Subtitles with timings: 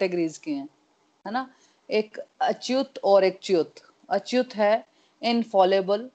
[0.00, 0.68] Categories के हैं,
[1.26, 1.48] है ना?
[1.90, 3.74] एक अच्युत और एक च्युत।
[4.10, 4.86] अच्युत है
[5.22, 6.10] इनफॉलेबल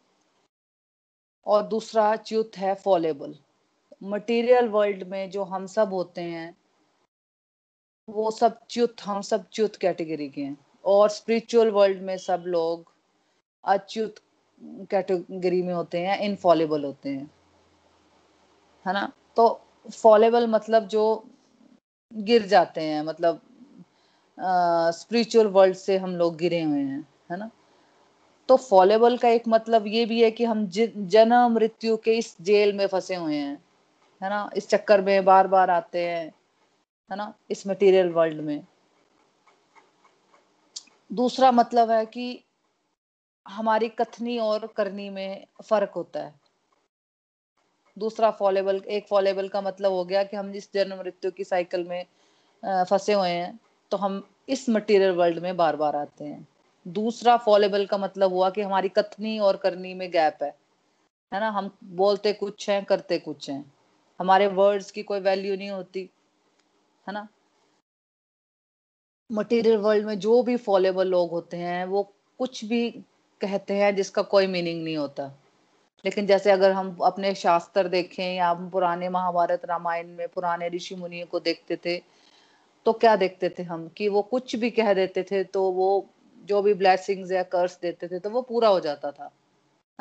[1.46, 3.36] और दूसरा च्युत है फॉलेबल
[4.04, 6.56] मटेरियल वर्ल्ड में जो हम सब होते हैं,
[8.10, 12.92] वो सब च्युत, हम सब च्युत कैटेगरी के हैं। और स्पिरिचुअल वर्ल्ड में सब लोग
[13.64, 14.16] अच्युत
[14.92, 17.30] कैटेगरी में होते हैं इनफॉलेबल होते हैं,
[18.86, 19.12] है ना?
[19.38, 19.62] तो
[19.94, 21.06] फॉलेबल मतलब जो
[22.14, 23.42] गिर जाते हैं मतलब
[24.38, 27.50] स्पिरिचुअल वर्ल्ड से हम लोग गिरे हुए हैं, है ना?
[28.50, 32.74] तो फॉलेबल का एक मतलब ये भी है कि हम जन्म मृत्यु के इस जेल
[32.74, 33.58] में फंसे हुए हैं,
[34.22, 34.50] है ना?
[34.58, 36.26] इस चक्कर में बार बार आते हैं,
[37.12, 37.34] है ना?
[37.52, 38.64] इस मटेरियल वर्ल्ड में।
[41.12, 42.44] दूसरा मतलब है कि
[43.46, 46.34] हमारी कथनी और करनी में फ़र्क होता है।
[47.98, 51.88] दूसरा फॉलेबल एक फॉलेबल का मतलब हो गया कि हम इस जन्म मृत्यु की साइकिल
[51.88, 52.06] में
[52.64, 53.60] फंसे हुए हैं
[53.92, 56.48] तो हम इस मटेरियल वर्ल्ड में बार बार आते हैं।
[56.88, 60.56] दूसरा फॉलेबल का मतलब हुआ कि हमारी कथनी और करनी में गैप है।
[61.34, 61.50] है ना?
[61.50, 63.74] हम बोलते कुछ हैं, करते कुछ हैं।
[64.20, 66.10] हमारे वर्ड्स की कोई वैल्यू नहीं होती।
[67.08, 67.28] है ना?
[69.32, 72.92] मटेरियल वर्ल्ड में जो भी फॉलेबल लोग होते हैं, वो कुछ भी
[73.42, 75.32] कहते हैं जिसका कोई मीनिंग नहीं होता।
[76.06, 80.96] लेकिन जैसे अगर हम अपने शास्त्र देखें या हम पुराने महाभारत रामायण में पुराने ऋषि
[80.96, 82.15] मुनियों को देखते थे
[82.86, 86.10] तो क्या देखते थे हम कि वो कुछ भी कह देते थे तो वो
[86.44, 89.32] जो भी ब्लेसिंग्स या कर्स देते थे तो वो पूरा हो जाता था।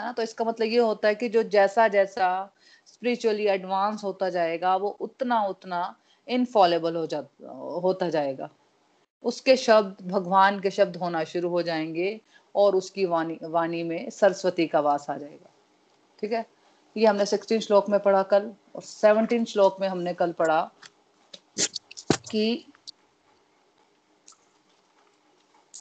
[0.00, 0.12] है ना?
[0.12, 2.54] तो इसका मतलब ये होता है कि जो जैसा जैसा
[2.86, 5.96] स्पिरिचुअली एडवांस होता जाएगा, वो उतना उतना
[6.28, 7.18] इनफॉलेबल हो जा,
[7.84, 8.50] होता जाएगा।
[9.22, 12.20] उसके शब्द, भगवान के शब्द होना शुरू हो जाएँगे
[12.54, 15.50] और उसकी वाणी वाणी में सरस्वती का वास आ जाएगा।
[16.20, 16.46] ठीक है?
[16.96, 20.70] ये हमने सिक्सटीन श्लोक में पढ़ा कल और सेवनटीन श्लोक में हमने कल पढ़ा
[22.30, 22.66] कि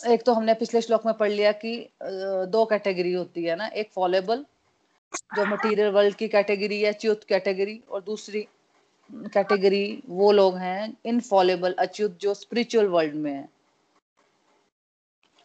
[0.03, 1.75] एक तो हमने पिछले श्लोक में पढ़ लिया कि
[2.51, 4.45] दो कैटेगरी होती है ना, एक फॉलेबल
[5.35, 8.41] जो मटेरियल वर्ल्ड की कैटेगरी है च्युत कैटेगरी, और दूसरी
[9.33, 13.47] कैटेगरी वो लोग हैं इनफॉलेबल अच्युत, जो स्पिरिचुअल वर्ल्ड में है।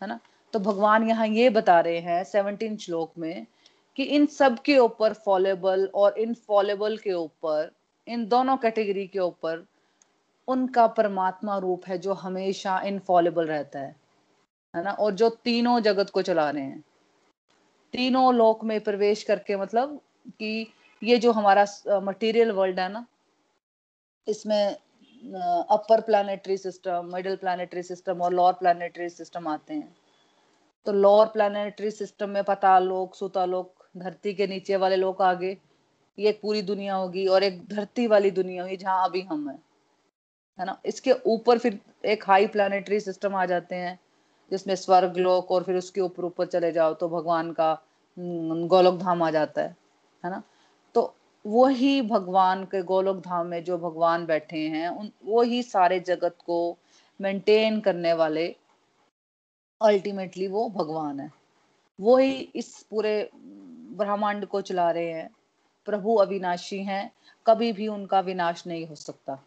[0.03, 0.19] है ना?
[0.55, 3.47] तो भगवान यहाँ ये बता रहे हैं सेवनटीन श्लोक में,
[3.97, 7.71] कि इन सब के ऊपर फॉलेबल और इनफॉलेबल के ऊपर,
[8.07, 9.65] इन दोनों कैटेगरी के ऊपर,
[10.49, 13.95] उनका परमात्मा रूप है जो हमेशा इनफॉलेबल रहता है।
[14.75, 14.91] है ना?
[14.91, 16.83] और जो तीनों जगत को चला रहे हैं।
[17.95, 21.65] तीनों लोक में प्रवेश करके मतलब कि ये जो हमारा
[22.01, 23.07] मटेरियल वर्ल्ड है ना,
[24.27, 24.77] इसमें
[25.71, 29.97] upper planetary system middle planetary system और लोअर प्लानिटरी सिस्टम आते हैं।
[30.87, 35.57] तो लोअर प्लानिटरी सिस्टम में पता लोक, सुता लोग धरती के नीचे वाले लोग आगे,
[36.19, 39.59] ये एक पूरी दुनिया होगी और एक धरती वाली दुनिया होगी जहाँ अभी हम हैं।
[40.59, 40.81] है ना?
[40.87, 43.99] इसके ऊपर फिर एक हाई प्लानिटरी सिस्टम आ जाते हैं।
[44.51, 47.83] जिसमें स्वर्ग लोक और फिर उसके ऊपर ऊपर चले जाओ तो भगवान का
[48.19, 49.77] हम्म, गोलोक धाम आ जाता है
[50.25, 50.43] है ना?
[50.95, 51.15] तो
[51.47, 56.79] वही भगवान के गोलोक धाम में जो भगवान बैठे हैं उन वही सारे जगत को
[57.21, 58.57] मेंटेन करने वाले
[59.83, 61.31] अल्टीमेटली वो भगवान है।
[62.01, 63.31] वो ही इस पूरे
[63.99, 65.31] ब्रह्मांड को चला रहे हैं।
[65.87, 67.13] प्रभु अविनाशी हैं
[67.47, 69.45] कभी भी उनका विनाश नहीं हो सकता।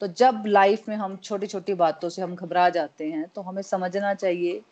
[0.00, 3.62] तो जब लाइफ में हम छोटी छोटी बातों से हम घबरा जाते हैं तो हमें
[3.62, 4.62] समझना चाहिए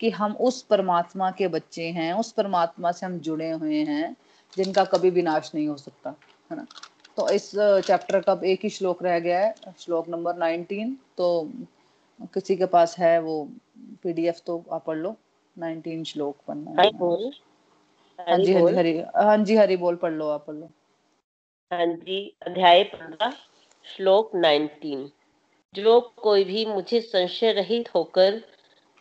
[0.00, 4.16] कि हम उस परमात्मा के बच्चे हैं उस परमात्मा से हम जुड़े हुए हैं
[4.56, 6.14] जिनका कभी विनाश नहीं हो सकता
[6.50, 6.66] है ना?
[7.16, 11.52] तो इस चैप्टर का एक ही श्लोक रह गया है श्लोक नंबर नाइनटीन तो
[12.34, 13.48] किसी के पास है वो
[14.02, 15.16] पीडीएफ तो आप पढ़ लो
[15.58, 16.76] नाइनटीन श्लोक पढ़ना है।
[18.18, 20.70] हाँ जी हाँ जी हरी हाँ जी हरी बोल पढ़ लो आप पढ़ लो।
[21.70, 23.34] हाँ जी अध्याय पंद्रह।
[23.96, 25.10] श्लोक नाइनटीन।
[25.74, 28.42] जो कोई भी मुझे संशय रहित होकर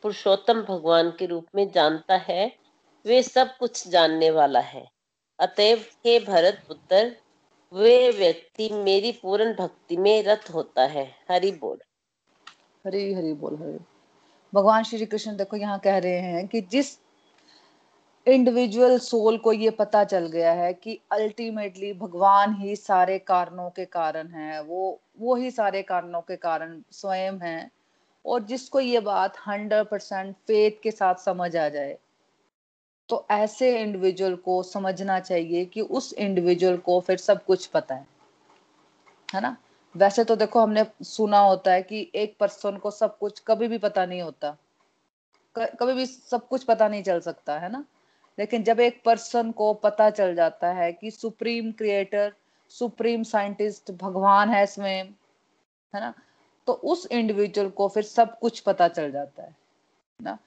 [0.02, 2.56] पुरुषोत्तम भगवान के रूप में जानता है,
[3.06, 4.90] वे सब कुछ जानने वाला है।
[5.40, 7.16] अतएव हे भरत पुत्र,
[7.74, 11.78] वे व्यक्ति मेरी पूर्ण भक्ति में रत होता है। हरि बोल।
[12.88, 13.86] हरी हरी बोल, हरी।
[14.54, 17.07] भगवान श्री कृष्ण देखो यहाँ कह रहे हैं कि जिस
[18.28, 23.86] इंडिविजुअल सोल को ये पता चल गया है कि अल्टीमेटली भगवान ही सारे कारणों के
[23.86, 27.72] कारण है। वो वो ही सारे कारणों के कारण स्वयं है
[28.26, 31.98] और जिसको ये बात हंड्रेड परसेंट फेथ के साथ समझ आ जाए
[33.10, 38.08] तो ऐसे इंडिविजुअल को समझना चाहिए कि उस इंडिविजुअल को फिर सब कुछ पता है।
[39.34, 39.58] है ना?
[39.96, 43.78] वैसे तो देखो हमने सुना होता है कि एक पर्सन को सब कुछ कभी भी
[43.78, 44.58] पता नहीं होता।
[45.56, 47.84] कभी भी सब कुछ पता नहीं चल सकता, है ना?
[48.40, 52.34] लेकिन जब एक पर्सन को पता चल जाता है कि सुप्रीम क्रिएटर
[52.70, 55.06] सुप्रीम साइंटिस्ट भगवान है स्वयं
[55.94, 56.14] है ना?
[56.68, 59.56] तो उस इंडिविजुअल को फिर सब कुछ पता चल जाता है
[60.22, 60.38] ना?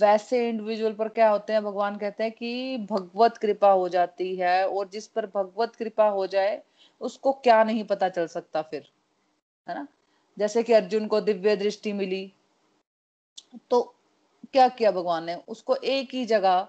[0.00, 1.62] वैसे इंडिविजुअल पर क्या होते हैं?
[1.64, 6.26] भगवान कहते हैं कि भगवत कृपा हो जाती है और जिस पर भगवत कृपा हो
[6.26, 6.62] जाए,
[7.00, 8.88] उसको क्या नहीं पता चल सकता फिर,
[9.68, 9.86] है ना?
[10.38, 12.32] जैसे कि अर्जुन को दिव्य दृष्टि मिली
[13.70, 13.82] तो
[14.52, 15.34] क्या किया भगवान ने?
[15.48, 16.68] उसको एक ही जगह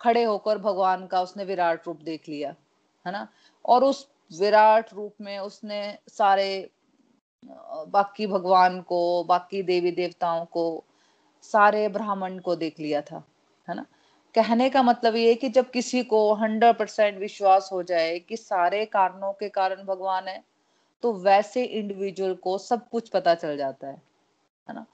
[0.00, 2.54] खड़े होकर भगवान का उसने विराट रूप देख लिया,
[3.06, 3.28] है ना?
[3.64, 4.08] और उस
[4.38, 6.70] विराट रूप में उसने सारे
[7.88, 10.84] बाकी भगवान को, बाकी देवी देवताओं को,
[11.42, 13.22] सारे ब्राह्मण को देख लिया था,
[13.68, 13.84] है ना?
[14.34, 18.84] कहने का मतलब ये कि जब किसी को हंड्रेड परसेंट विश्वास हो जाए कि सारे
[18.86, 20.42] कारणों के कारण भगवान है
[21.02, 24.02] तो वैसे इंडिविजुअल को सब कुछ पता चल जाता है
[24.68, 24.86] है ना?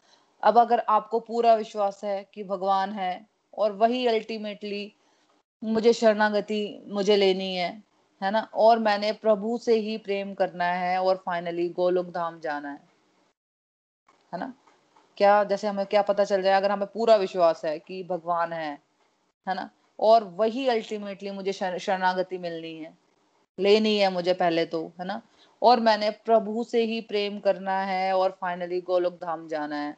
[0.43, 3.27] अब अगर आपको पूरा विश्वास है कि भगवान है
[3.59, 4.93] और वही अल्टीमेटली
[5.62, 7.71] मुझे शरणागति मुझे लेनी है
[8.21, 8.41] है ना?
[8.55, 12.81] और मैंने प्रभु से ही प्रेम करना है और फाइनली गोलोक धाम जाना है
[14.33, 14.53] है ना?
[15.17, 18.73] क्या जैसे हमें क्या पता चल जाए, अगर हमें पूरा विश्वास है कि भगवान है
[19.47, 19.69] है ना?
[20.01, 22.93] और वही अल्टीमेटली मुझे शरणागति मिलनी है,
[23.59, 25.21] लेनी है मुझे पहले तो है ना?
[25.62, 29.97] और मैंने प्रभु से ही प्रेम करना है और फाइनली गोलोक धाम जाना है।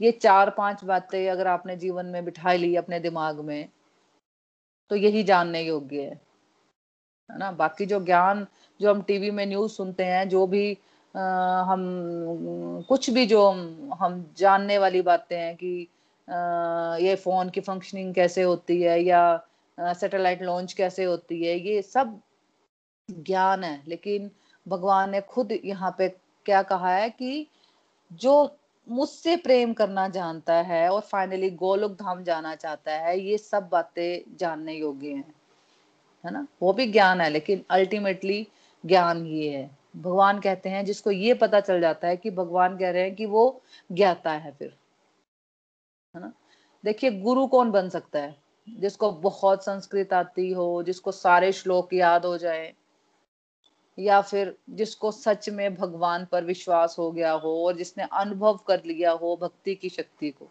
[0.00, 3.68] ये चार पाँच बातें अगर आपने जीवन में बिठा ली अपने दिमाग में
[4.90, 6.20] तो यही जानने योग्य है।
[7.30, 7.50] है ना?
[7.52, 8.46] बाकी जो ज्ञान
[8.80, 10.78] जो हम टीवी में न्यूज़ सुनते हैं जो भी
[11.16, 11.20] आ,
[11.62, 13.48] हम कुछ भी जो
[13.94, 15.88] हम, जानने वाली बातें हैं कि
[16.28, 16.36] आ,
[16.96, 19.22] ये फ़ोन की फंक्शनिंग कैसे होती है या
[19.80, 22.20] सैटेलाइट लॉन्च कैसे होती है ये सब
[23.10, 24.30] ज्ञान है। लेकिन
[24.68, 26.08] भगवान ने खुद यहाँ पे
[26.46, 27.46] क्या कहा है कि
[28.12, 28.34] जो
[28.88, 34.36] मुझसे प्रेम करना जानता है और फाइनली गोलोक धाम जाना चाहता है, ये सब बातें
[34.36, 35.34] जानने योग्य हैं,
[36.24, 36.46] है ना?
[36.62, 38.46] वो भी ज्ञान है, लेकिन अल्टीमेटली
[38.86, 42.90] ज्ञान ये है। भगवान कहते हैं, जिसको ये पता चल जाता है कि भगवान कह
[42.90, 43.62] रहे हैं कि वो
[43.92, 44.76] ज्ञाता है फिर,
[46.14, 46.32] है ना?
[46.84, 48.36] देखिए, गुरु कौन बन सकता है?
[48.68, 52.74] जिसको बहुत संस्कृत आती हो, जिसको सारे श्लोक याद हो जाए
[53.98, 58.82] या फिर जिसको सच में भगवान पर विश्वास हो गया हो और जिसने अनुभव कर
[58.84, 60.44] लिया हो भक्ति की शक्ति को,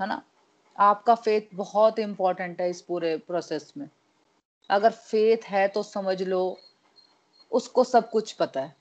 [0.00, 0.22] है ना?
[0.76, 3.88] आपका फेथ बहुत इंपॉर्टेंट है इस पूरे प्रोसेस में।
[4.70, 6.58] अगर फेथ है तो समझ लो,
[7.52, 8.74] उसको सब कुछ पता है,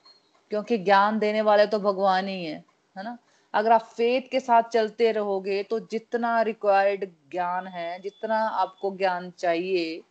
[0.52, 2.64] क्योंकि ज्ञान देने वाले तो भगवान ही है
[2.96, 3.18] है ना?
[3.54, 9.30] अगर आप फेथ के साथ चलते रहोगे तो जितना रिक्वायर्ड ज्ञान है, जितना आपको ज्ञान
[9.32, 10.02] चाहिए,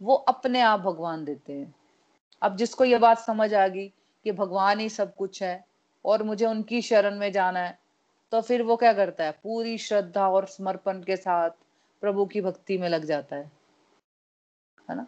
[0.00, 1.74] वो अपने आप भगवान देते हैं।
[2.42, 3.88] अब जिसको ये बात समझ आ गई
[4.24, 5.64] कि भगवान ही सब कुछ है
[6.04, 7.78] और मुझे उनकी शरण में जाना है
[8.32, 9.32] तो फिर वो क्या करता है?
[9.32, 11.50] पूरी श्रद्धा और समर्पण के साथ
[12.00, 13.50] प्रभु की भक्ति में लग जाता है।
[14.90, 15.06] है ना?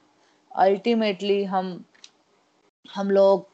[0.57, 1.85] अल्टीमेटली हम
[2.95, 3.49] हम लोग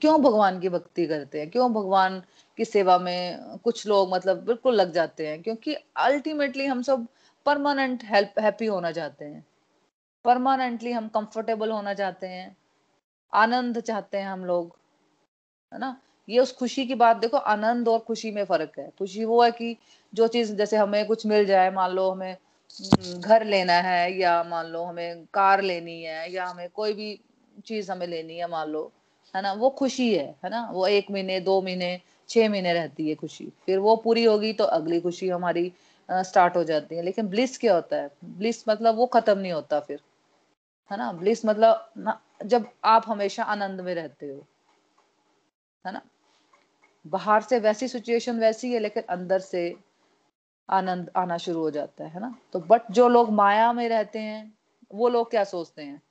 [0.00, 1.50] क्यों भगवान की भक्ति करते हैं?
[1.50, 2.22] क्यों भगवान
[2.56, 5.42] की सेवा में कुछ लोग मतलब बिल्कुल लग जाते हैं?
[5.42, 7.06] क्योंकि अल्टीमेटली हम सब
[7.46, 9.46] परमानेंट हेल्प हैप्पी होना चाहते हैं।
[10.24, 12.56] परमानेंटली हम कंफर्टेबल होना चाहते हैं।
[13.34, 14.76] आनंद चाहते हैं हम लोग
[15.72, 15.96] है ना?
[16.28, 19.50] ये उस खुशी की बात देखो आनंद और खुशी में फ़र्क है। खुशी वो है
[19.50, 19.76] कि
[20.14, 24.42] जो चीज़ जैसे हमें कुछ मिल जाए मान लो हमें हम्म, घर लेना है या
[24.44, 27.20] मान लो हमें कार लेनी है या हमें कोई भी
[27.66, 28.92] चीज़ हमें लेनी है मान लो
[29.34, 29.52] है ना?
[29.52, 30.68] वो खुशी है है ना?
[30.72, 34.64] वो एक महीने दो महीने छह महीने रहती है खुशी। फिर वो पूरी होगी तो
[34.64, 35.72] अगली खुशी हमारी
[36.10, 38.10] स्टार्ट हो जाती है। लेकिन ब्लिस क्या होता है?
[38.24, 40.00] ब्लिस मतलब वो खत्म नहीं होता फिर
[40.90, 41.12] है ना?
[41.12, 44.46] ब्लिस मतलब ना जब आप हमेशा आनंद में रहते हो,
[45.86, 46.02] है ना?
[47.06, 49.76] बाहर से वैसी सिचुएशन वैसी है, लेकिन अंदर से
[50.70, 52.38] आनंद आना शुरू हो जाता है ना?
[52.52, 54.58] तो बट जो लोग माया में रहते हैं,
[54.94, 56.02] वो लोग क्या सोचते हैं?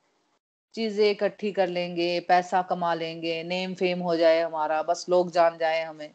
[0.74, 5.58] चीज़ें इकट्ठी कर लेंगे, पैसा कमा लेंगे नेम फेम हो जाए हमारा, बस लोग जान
[5.58, 6.14] जाए हमें।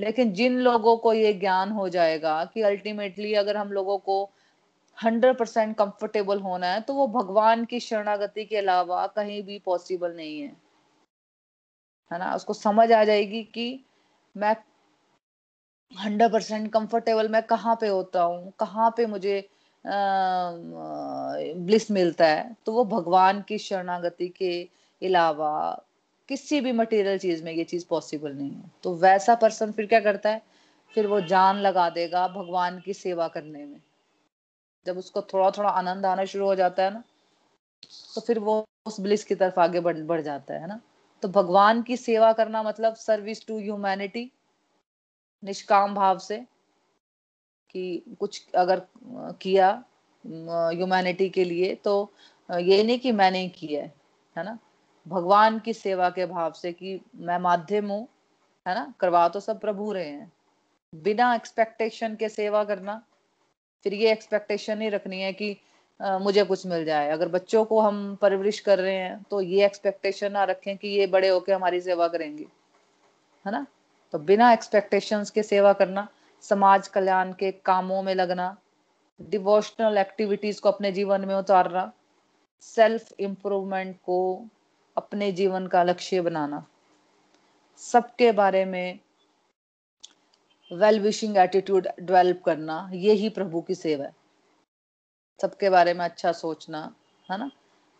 [0.00, 4.30] लेकिन जिन लोगों को ये ज्ञान हो जाएगा कि अल्टीमेटली अगर हम लोगों को
[4.98, 10.14] हंड्रेड परसेंट कंफर्टेबल होना है तो वो भगवान की शरणागति के अलावा कहीं भी पॉसिबल
[10.16, 10.48] नहीं है।
[12.10, 12.34] है ना?
[12.34, 13.84] उसको समझ आ जाएगी कि
[14.36, 14.54] मैं
[15.92, 19.48] हंड्रेड परसेंट कंफर्टेबल मैं कहाँ पे होता हूँ, कहाँ पे मुझे
[21.66, 24.52] ब्लिस मिलता है तो वो भगवान की शरणागति के
[25.02, 25.52] अलावा
[26.28, 30.00] किसी भी मटेरियल चीज़ में ये चीज़ पॉसिबल नहीं है। तो वैसा पर्सन फिर क्या
[30.00, 30.42] करता है?
[30.94, 33.80] फिर वो जान लगा देगा भगवान की सेवा करने में।
[34.86, 37.02] जब उसको थोड़ा थोड़ा आनंद आना शुरू हो जाता है ना
[38.14, 40.80] तो फिर वो उस ब्लिस की तरफ़ आगे बढ़ बढ़ जाता है ना।
[41.22, 44.30] तो भगवान की सेवा करना मतलब सर्विस टू ह्यूमैनिटी
[45.42, 46.38] निष्काम भाव से
[47.74, 48.82] कि कुछ अगर
[49.42, 49.68] किया
[50.24, 51.94] ह्यूमैनिटी के लिए तो
[52.48, 53.94] ये नहीं कि मैंने किया है
[54.36, 54.58] है ना?
[55.06, 58.06] भगवान की सेवा के भाव से कि मैं माध्यम हूँ,
[58.66, 58.92] है ना?
[59.00, 60.32] करवा तो सब प्रभु रहे हैं।
[60.92, 63.02] बिना एक्सपेक्टेशन के सेवा करना
[63.84, 65.56] फिर ये एक्सपेक्टेशन नहीं रखनी है कि
[66.00, 69.64] आ, मुझे कुछ मिल जाए। अगर बच्चों को हम परवरिश कर रहे हैं तो ये
[69.66, 72.46] एक्सपेक्टेशन ना रखें कि ये बड़े होके हमारी सेवा करेंगे।
[73.46, 73.66] है ना?
[74.14, 76.06] तो बिना एक्सपेक्टेशंस के सेवा करना
[76.44, 78.56] समाज कल्याण के कामों में लगना
[79.20, 81.90] डिवोशनल एक्टिविटीज़ को अपने जीवन में उतारना
[82.62, 84.18] सेल्फ इम्प्रूवमेंट को
[84.96, 86.64] अपने जीवन का लक्ष्य बनाना
[87.80, 88.98] सबके बारे में
[90.72, 94.14] वेल विशिंग एटीट्यूड डेवलप करना ये ही प्रभु की सेवा है।
[95.40, 96.80] सबके बारे में अच्छा सोचना,
[97.30, 97.50] है ना?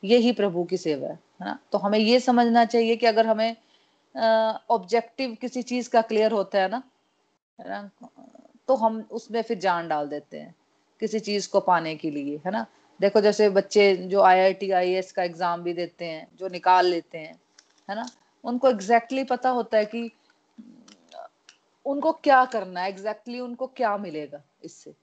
[0.02, 1.58] ये ही प्रभु की सेवा है है ना?
[1.72, 3.56] तो हमें ये समझना चाहिए कि अगर हमें
[4.70, 6.82] ऑब्जेक्टिव किसी चीज़ का क्लियर होता है ना
[8.68, 10.54] तो हम उसमें फिर जान डाल देते हैं,
[11.02, 12.64] किसी चीज़ को पाने के लिए, है ना?
[13.00, 16.48] देखो, जैसे बच्चे जो I I T I S का एग्ज़ाम भी देते हैं, जो
[16.48, 17.34] निकाल लेते हैं,
[17.88, 18.06] है ना?
[18.44, 20.10] उनको एग्जैक्टली exactly पता होता है कि
[21.86, 22.88] उनको क्या करना है?
[22.88, 24.94] एग्जैक्टली exactly उनको क्या मिलेगा इससे?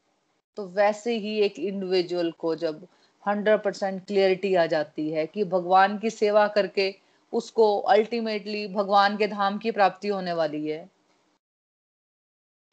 [0.55, 2.87] तो वैसे ही एक इंडिविजुअल को जब
[3.27, 6.95] हंड्रेड परसेंट क्लियरिटी आ जाती है कि भगवान की सेवा करके
[7.33, 10.89] उसको अल्टीमेटली भगवान के धाम की प्राप्ति होने वाली है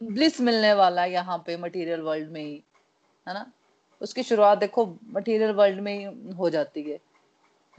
[0.03, 2.63] ब्लिस मिलने वाला यहाँ पे मटेरियल वर्ल्ड में ही,
[3.29, 3.53] है ना?
[4.01, 6.99] उसकी शुरुआत देखो मटेरियल वर्ल्ड में ही हो जाती है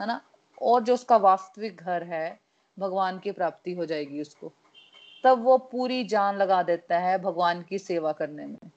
[0.00, 0.20] है ना?
[0.62, 2.40] और जो उसका वास्तविक घर है,
[2.78, 4.52] भगवान की प्राप्ति हो जाएगी उसको।
[5.24, 8.70] तब वो पूरी जान लगा देता है भगवान की सेवा करने में।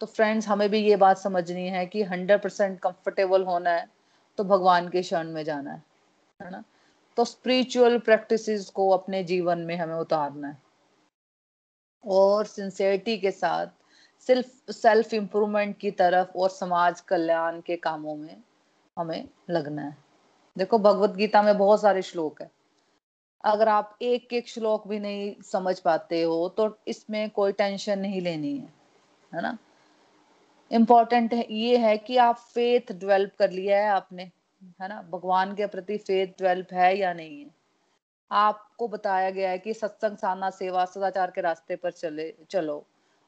[0.00, 3.88] तो फ्रेंड्स हमें भी ये बात समझनी है कि हंड्रेड परसेंट कंफर्टेबल होना है
[4.36, 5.82] तो भगवान के शरण में जाना है
[6.42, 6.64] है ना?
[7.16, 10.62] तो स्पिरिचुअल प्रैक्टिसेस को अपने जीवन में हमें उतारना है।
[12.04, 13.66] और सिंसियरिटी के साथ,
[14.20, 18.42] सिर्फ़ सेल्फ इम्प्रूवमेंट की तरफ़ और समाज कल्याण के कामों में
[18.98, 19.96] हमें लगना है।
[20.58, 22.50] देखो, भगवत गीता में बहुत सारे श्लोक है।
[23.44, 28.20] अगर आप एक एक श्लोक भी नहीं समझ पाते हो तो इसमें कोई टेंशन नहीं
[28.20, 28.72] लेनी है
[29.34, 29.56] है ना?
[30.70, 34.22] इम्पोर्टेंट ये है कि आप फेथ डेवलप कर लिया है आपने,
[34.82, 35.02] है ना?
[35.02, 37.50] भगवान के प्रति फेथ डेवलप है या नहीं है?
[38.30, 42.84] आपको बताया गया है कि सत्संग, साधना, सेवा, सदाचार के रास्ते पर चले, चलो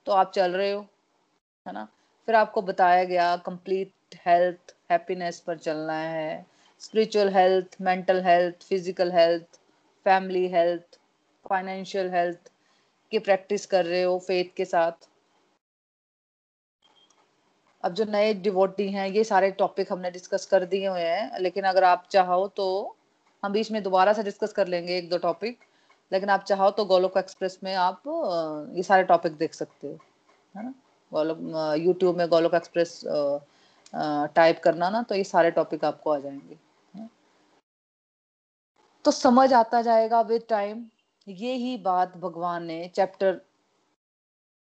[0.07, 0.81] तो आप चल रहे हो,
[1.67, 1.89] है ना?
[2.27, 3.93] फिर आपको बताया गया कंप्लीट
[4.27, 6.47] हेल्थ हैप्पीनेस पर चलना है
[6.81, 9.60] spiritual health mental health physical health
[10.07, 10.99] family health
[11.47, 12.51] financial health
[13.13, 14.93] की प्रैक्टिस कर रहे हो फेथ के साथ?
[17.85, 21.65] अब जो नए डिवोटी हैं, ये सारे टॉपिक हमने डिस्कस कर दिए हुए हैं, लेकिन
[21.65, 22.97] अगर आप चाहो तो
[23.43, 25.59] हम बीच में दोबारा से डिस्कस कर लेंगे एक दो टॉपिक
[26.13, 28.03] लेकिन आप चाहो तो गोलोक एक्सप्रेस में आप
[28.77, 29.99] ये सारे टॉपिक देख सकते हो,
[30.55, 30.75] है ना?
[31.13, 33.01] गोलोक यूट्यूब में गोलोक एक्सप्रेस
[34.35, 36.57] टाइप करना ना तो ये सारे टॉपिक आपको आ जाएँगे।
[39.05, 40.85] तो समझ आता जाएगा विद टाइम
[41.29, 43.41] ये ही बात भगवान ने चैप्टर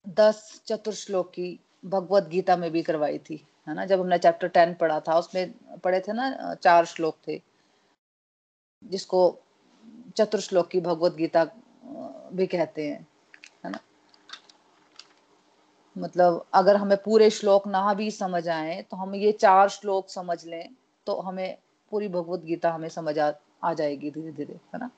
[0.09, 3.85] दस चतुर्श्लोक की भगवत गीता में भी करवाई थी है ना?
[3.87, 5.55] जब हमने चैप्टर टेन पढ़ा था उसमें
[5.85, 7.43] पढ़े थे ना चार श्लोक थे
[8.85, 9.39] जिसको
[10.17, 11.45] चतुर्श्लोक की भगवत गीता
[12.33, 13.07] भी कहते हैं
[13.65, 13.79] है ना?
[15.99, 20.45] मतलब अगर हमें पूरे श्लोक ना भी समझ आए तो हम ये चार श्लोक समझ
[20.47, 20.69] लें
[21.07, 21.59] तो हमें
[21.91, 23.31] पूरी भगवत गीता हमें समझ आ,
[23.63, 24.91] आ जाएगी धीरे धीरे, है ना?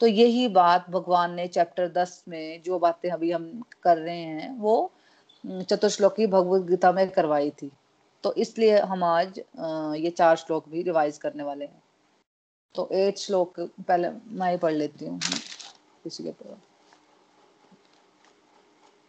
[0.00, 4.56] तो यही बात भगवान ने चैप्टर दस में जो बातें अभी हम कर रहे हैं,
[4.58, 4.92] वो
[5.44, 7.70] चतुर्श्लोकी भगवत गीता में करवाई थी।
[8.24, 11.82] तो इसलिए हम आज ये चार श्लोक भी रिवाइज करने वाले हैं।
[12.74, 15.20] तो एट श्लोक पहले मैं ही पढ़ लेती हूँ।
[16.04, 16.32] किसी के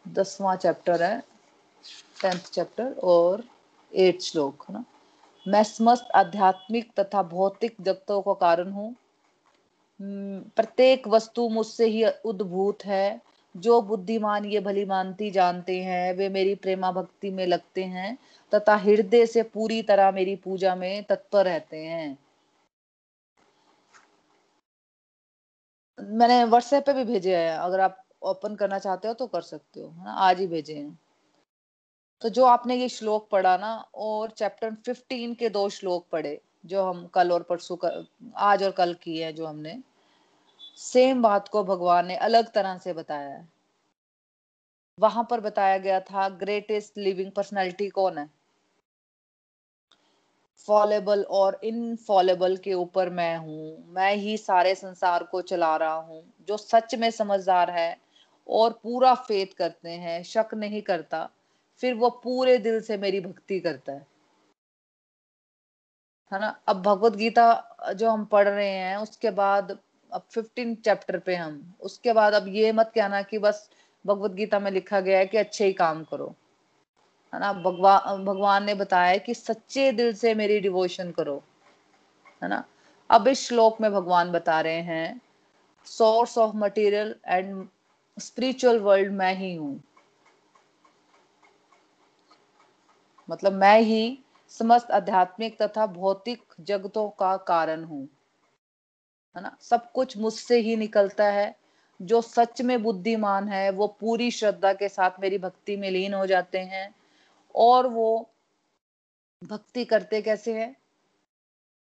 [0.06, 1.20] दसवां चैप्टर है
[2.22, 3.44] टेंथ चैप्टर और
[3.94, 4.84] एट श्लोक, है ना?
[5.46, 8.96] मैं समस्त आध्यात्मिक तथा भौतिक जगतों का कारण हूँ।
[10.00, 13.22] हम्म, प्रत्येक वस्तु मुझसे ही उद्भूत है।
[13.56, 18.18] जो बुद्धिमान ये भली मानती जानते हैं वे मेरी प्रेमा भक्ति में लगते हैं
[18.52, 22.18] तथा हृदय से पूरी तरह मेरी पूजा में तत्पर रहते हैं।
[26.00, 29.80] मैंने व्हाट्सएप पे भी भेजे हैं। अगर आप ओपन करना चाहते हो तो कर सकते
[29.80, 30.12] हो है ना?
[30.12, 31.00] आज ही भेजे हैं।
[32.22, 36.84] तो जो आपने ये श्लोक पढ़ा ना, और चैप्टर फिफ्टीन के दो श्लोक पढ़े, जो
[36.84, 37.78] हम कल और परसों
[38.36, 39.78] आज और कल किए हैं जो हमने
[40.78, 43.48] सेम बात को भगवान ने अलग तरह से बताया है।
[44.98, 48.30] वहाँ पर बताया गया था ग्रेटेस्ट लिविंग पर्सनैलिटी कौन है?
[50.68, 56.24] फॉलेबल और इनफॉलेबल के ऊपर मैं हूँ, मैं ही सारे संसार को चला रहा हूँ,
[56.48, 57.98] जो सच में समझदार है,
[58.48, 61.30] और पूरा फेत करते हैं, शक नहीं करता।
[61.82, 64.08] फिर वो पूरे दिल से मेरी भक्ति करता है।
[66.34, 66.60] है ना?
[66.68, 69.80] अब भगवत गीता जो हम पढ़ रहे हैं, उसके बाद
[70.14, 73.70] अब फिफ्टीन चैप्टर पे हम, उसके बाद अब ये मत कहना कि बस
[74.06, 76.36] भगवत गीता में लिखा गया है कि अच्छे ही काम करो।
[77.34, 77.54] है ना?
[77.54, 81.44] भगवान भगवान ने बताया कि सच्चे दिल से मेरी डिवोशन करो।
[82.44, 82.64] है ना?
[83.10, 85.22] अब इस श्लोक में भगवान बता रहे हैं
[85.86, 87.68] source of material and
[88.20, 89.84] spiritual world मैं ही हूँ।
[93.32, 94.20] मतलब मैं ही
[94.50, 98.10] समस्त आध्यात्मिक तथा भौतिक जगतों का कारण हूँ।
[99.38, 99.58] है ना?
[99.62, 101.60] सब कुछ मुझसे ही निकलता है।
[102.02, 106.26] जो सच में बुद्धिमान है, वो पूरी श्रद्धा के साथ मेरी भक्ति में लीन हो
[106.28, 106.96] जाते हैं।
[107.56, 108.30] और वो
[109.44, 110.76] भक्ति करते कैसे हैं?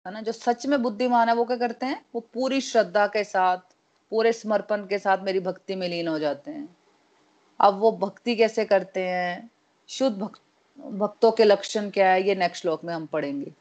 [0.07, 0.21] है ना?
[0.21, 2.05] जो सच में बुद्धिमान है, वो क्या करते हैं?
[2.15, 3.57] वो पूरी श्रद्धा के साथ,
[4.09, 6.77] पूरे समर्पण के साथ मेरी भक्ति में लीन हो जाते हैं।
[7.59, 9.51] अब वो भक्ति कैसे करते हैं?
[9.89, 10.41] शुद्ध भक्त
[10.85, 12.27] भक्तों के लक्षण क्या है?
[12.27, 13.53] ये नेक्स्ट श्लोक में हम पढ़ेंगे।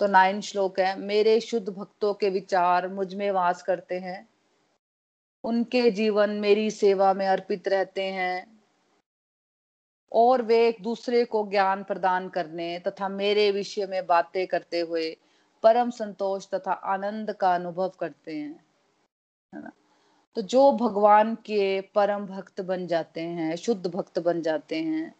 [0.00, 4.28] तो नाइन श्लोक है, मेरे शुद्ध भक्तों के विचार मुझमें वास करते हैं।
[5.44, 8.60] उनके जीवन मेरी सेवा में अर्पित रहते हैं।
[10.12, 15.16] और वे एक दूसरे को ज्ञान प्रदान करने तथा मेरे विषय में बातें करते हुए
[15.62, 18.64] परम संतोष तथा आनंद का अनुभव करते हैं।
[20.34, 25.14] तो जो भगवान के परम भक्त बन जाते हैं, शुद्ध भक्त बन जाते हैं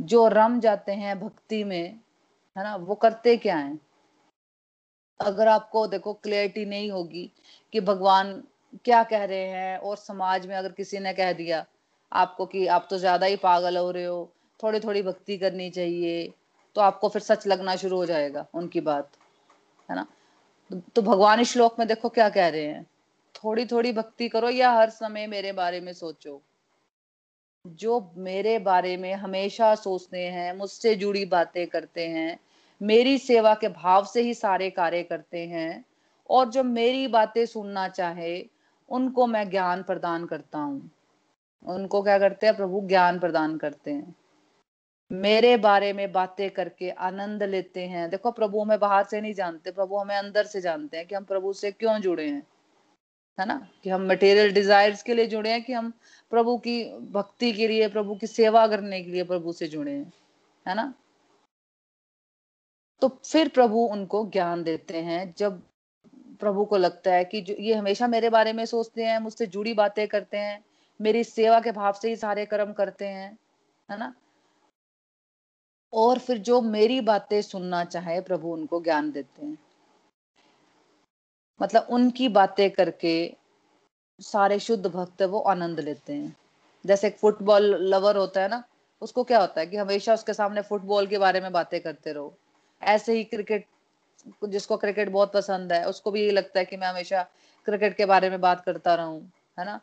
[0.00, 2.00] जो रम जाते हैं भक्ति में,
[2.56, 3.78] है ना, वो करते क्या है?
[5.20, 7.30] अगर आपको देखो क्लियरिटी नहीं होगी
[7.72, 8.42] कि भगवान
[8.84, 11.64] क्या कह रहे हैं और समाज में अगर किसी ने कह दिया
[12.12, 16.32] आपको कि आप तो ज़्यादा ही पागल हो रहे हो थोड़ी थोड़ी भक्ति करनी चाहिए
[16.76, 19.10] तो आपको फिर सच लगना शुरू हो जाएगा उनकी बात,
[19.90, 20.06] है ना?
[20.96, 22.86] तो भगवान श्लोक में देखो क्या कह रहे हैं?
[23.34, 26.40] थोड़ी थोड़ी भक्ति करो या हर समय मेरे बारे में सोचो।
[27.74, 32.38] जो मेरे बारे में हमेशा सोचते हैं, मुझसे जुड़ी बातें करते हैं,
[32.82, 35.84] मेरी सेवा के भाव से ही सारे कार्य करते हैं,
[36.30, 38.46] और जो मेरी बातें सुनना चाहे,
[38.88, 40.90] उनको मैं ज्ञान प्रदान करता हूँ।
[41.66, 44.14] उनको क्या करते हैं, प्रभु ज्ञान प्रदान करते हैं।
[45.12, 49.70] मेरे बारे में बातें करके आनंद लेते हैं। देखो, प्रभु हमें बाहर से नहीं जानते,
[49.70, 52.46] प्रभु हमें अंदर से जानते हैं कि हम प्रभु से क्यों जुड़े हैं।
[53.40, 53.68] है ना?
[53.84, 55.92] कि हम मटेरियल डिजायर्स के लिए जुड़े हैं, कि हम
[56.30, 60.12] प्रभु की भक्ति के लिए, प्रभु की सेवा करने के लिए प्रभु से जुड़े हैं,
[60.68, 60.94] है ना?
[63.00, 65.62] तो फिर प्रभु उनको ज्ञान देते हैं। जब
[66.40, 70.08] प्रभु को लगता है कि ये हमेशा मेरे बारे में सोचते हैं, मुझसे जुड़ी बातें
[70.08, 70.64] करते हैं,
[71.00, 73.38] मेरी सेवा के भाव से ही सारे कर्म करते हैं,
[73.90, 74.14] है ना?
[75.92, 79.58] और फिर जो मेरी बातें सुनना चाहे, प्रभु उनको ज्ञान देते हैं।
[81.62, 83.36] मतलब उनकी बातें करके
[84.20, 86.36] सारे शुद्ध भक्त वो आनंद लेते हैं।
[86.86, 88.62] जैसे एक फुटबॉल लवर होता है ना,
[89.02, 92.34] उसको क्या होता है कि हमेशा उसके सामने फुटबॉल के बारे में बातें करते रहो।
[92.82, 93.66] ऐसे ही क्रिकेट,
[94.44, 97.22] जिसको क्रिकेट बहुत पसंद है, उसको भी यही लगता है कि मैं हमेशा
[97.64, 99.80] क्रिकेट के बारे में बात करता रहूँ, है ना?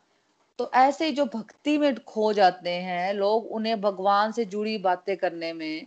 [0.58, 5.16] तो ऐसे ही जो भक्ति में खो जाते हैं लोग, उन्हें भगवान से जुड़ी बातें
[5.16, 5.86] करने में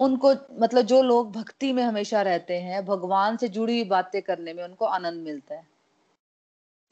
[0.00, 4.52] उनको मतलब जो लोग भक्ति में हमेशा रहते हैं, भगवान से जुड़ी हुई बातें करने
[4.54, 5.66] में उनको आनंद मिलता है।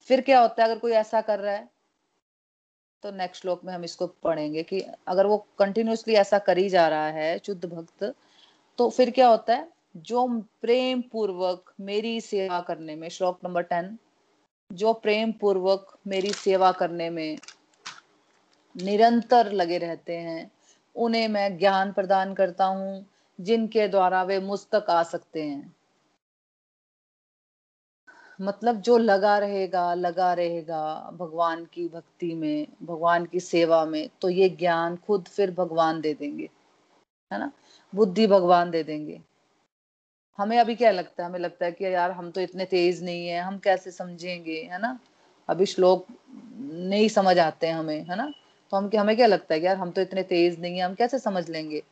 [0.08, 1.68] फिर क्या होता है, अगर कोई ऐसा कर रहा है
[3.02, 7.06] तो नेक्स्ट श्लोक में हम इसको पढ़ेंगे कि अगर वो कंटिन्यूसली ऐसा करी जा रहा
[7.08, 8.14] है, शुद्ध भक्त
[8.78, 10.26] तो फिर क्या होता है, जो
[10.62, 13.96] प्रेम पूर्वक मेरी सेवा करने में, श्लोक नंबर टेन,
[14.70, 17.38] जो प्रेम पूर्वक मेरी सेवा करने में
[18.74, 20.50] निरंतर लगे रहते हैं
[20.96, 23.06] उन्हें मैं ज्ञान प्रदान करता हूँ,
[23.40, 25.74] जिनके द्वारा वे मुझ तक आ सकते हैं।
[28.40, 34.28] मतलब जो लगा रहेगा लगा रहेगा भगवान की भक्ति में, भगवान की सेवा में तो
[34.28, 36.50] ये ज्ञान खुद फिर भगवान दे देंगे,
[37.32, 37.52] है ना?
[37.94, 39.20] बुद्धि भगवान दे देंगे।
[40.38, 41.28] हमें अभी क्या लगता है?
[41.28, 44.80] हमें लगता है कि यार, हम तो इतने तेज नहीं है, हम कैसे समझेंगे, है
[44.80, 44.98] ना?
[45.48, 46.06] अभी श्लोक
[46.56, 48.32] नहीं समझ आते हैं हमें, है ना?
[48.72, 51.18] तो हम हमें क्या लगता है यार, हम तो इतने तेज नहीं है, हम कैसे
[51.18, 51.82] समझ लेंगे?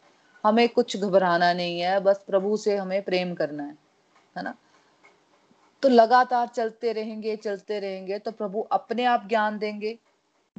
[0.45, 3.77] हमें कुछ घबराना नहीं है, बस प्रभु से हमें प्रेम करना है
[4.37, 4.55] है ना?
[5.83, 9.99] तो लगातार चलते रहेंगे चलते रहेंगे तो प्रभु अपने आप ज्ञान देंगे,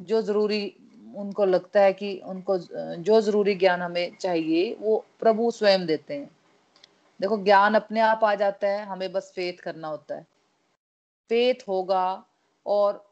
[0.00, 0.76] जो ज़रूरी
[1.16, 6.30] उनको लगता है कि उनको जो ज़रूरी ज्ञान हमें चाहिए, वो प्रभु स्वयं देते हैं।
[7.20, 10.26] देखो, ज्ञान अपने आप आ जाता है, हमें बस फेथ करना होता है।
[11.28, 12.24] फेथ होगा
[12.66, 13.11] और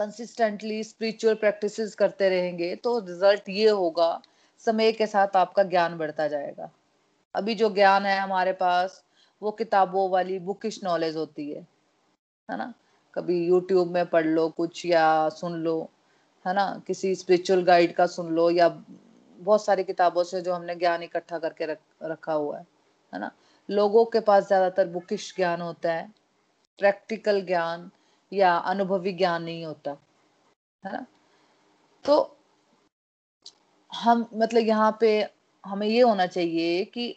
[0.00, 4.20] कंसिस्टेंटली स्पिरिचुअल प्रैक्टिसेस करते रहेंगे तो रिज़ल्ट ये होगा
[4.64, 6.70] समय के साथ आपका ज्ञान बढ़ता जाएगा।
[7.34, 9.02] अभी जो ज्ञान है हमारे पास
[9.42, 11.60] वो किताबों वाली बुकिश नॉलेज होती है
[12.48, 12.72] है ना?
[13.14, 15.78] कभी यूट्यूब में पढ़ लो कुछ या सुन लो
[16.44, 16.82] है ना?
[16.86, 21.38] किसी स्पिरिचुअल गाइड का सुन लो या बहुत सारी किताबों से जो हमने ज्ञान इकट्ठा
[21.38, 22.66] करके रख, रखा हुआ है
[23.12, 23.30] है ना?
[23.68, 26.10] लोगों के पास ज़्यादातर बुकिश ज्ञान होता है
[26.78, 27.90] प्रैक्टिकल ज्ञान
[28.32, 29.96] या अनुभवी ज्ञान नहीं होता,
[30.84, 31.06] है ना?
[32.04, 32.36] तो
[33.94, 35.28] हम मतलब यहाँ पे
[35.66, 37.16] हमें ये होना चाहिए कि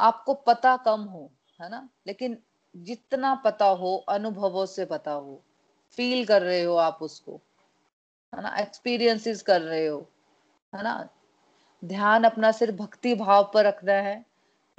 [0.00, 1.88] आपको पता कम हो, है ना?
[2.06, 2.38] लेकिन
[2.76, 5.42] जितना पता हो, अनुभवों से पता हो
[5.96, 7.40] फील कर रहे हो आप उसको,
[8.34, 8.56] है ना?
[8.56, 10.06] एक्सपीरियंसेस कर रहे हो,
[10.74, 11.08] है ना?
[11.84, 14.24] ध्यान अपना सिर्फ़ भक्ति भाव पर रखना है।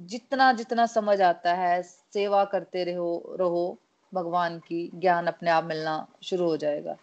[0.01, 3.77] जितना जितना समझ आता है, सेवा करते रहो रहो
[4.13, 6.93] भगवान की ज्ञान अपने आप मिलना शुरू हो जाएगा।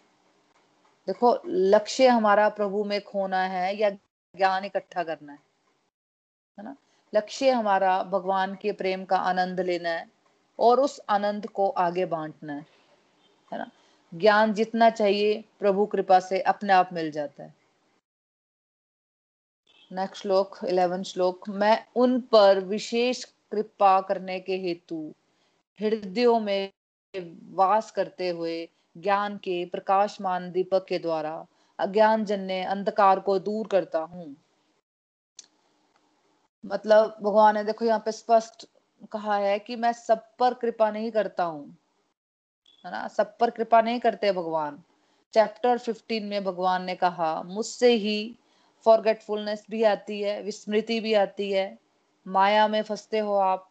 [1.07, 3.89] देखो, लक्ष्य हमारा प्रभु में खोना है या
[4.35, 5.39] ज्ञान इकट्ठा करना है
[6.59, 6.75] है ना?
[7.15, 10.09] लक्ष्य हमारा भगवान के प्रेम का आनंद लेना है
[10.59, 12.65] और उस आनंद को आगे बांटना है
[13.53, 13.71] है ना?
[14.13, 17.55] ज्ञान जितना चाहिए, प्रभु कृपा से अपने आप मिल जाता है।
[19.91, 25.13] नेक्स्ट श्लोक इलेवन श्लोक, मैं उन पर विशेष कृपा करने के हेतु
[25.79, 26.71] हृदयों में
[27.53, 28.67] वास करते हुए
[28.97, 31.45] ज्ञान के प्रकाशमान दीपक के द्वारा
[31.79, 34.35] अज्ञान जन्य अंधकार को दूर करता हूँ।
[36.63, 38.65] मतलब भगवान ने देखो यहाँ पे स्पष्ट
[39.11, 41.65] कहा है कि मैं सब पर कृपा नहीं करता हूँ,
[42.85, 43.07] है ना?
[43.07, 44.83] सब पर कृपा नहीं करते भगवान।
[45.33, 48.35] चैप्टर 15 में भगवान ने कहा, मुझसे ही
[48.85, 51.77] फॉरगेटफुलनेस भी आती है, विस्मृति भी आती है।
[52.25, 53.69] माया में फंसते हो आप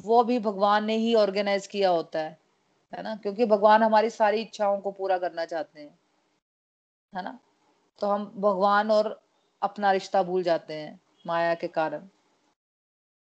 [0.00, 2.38] वो भी भगवान ने ही ऑर्गेनाइज किया होता है
[2.92, 3.16] है ना?
[3.16, 5.98] क्योंकि भगवान हमारी सारी इच्छाओं को पूरा करना चाहते हैं,
[7.12, 7.38] है ना?
[7.98, 9.20] तो हम भगवान और
[9.62, 12.08] अपना रिश्ता भूल जाते हैं माया के कारण,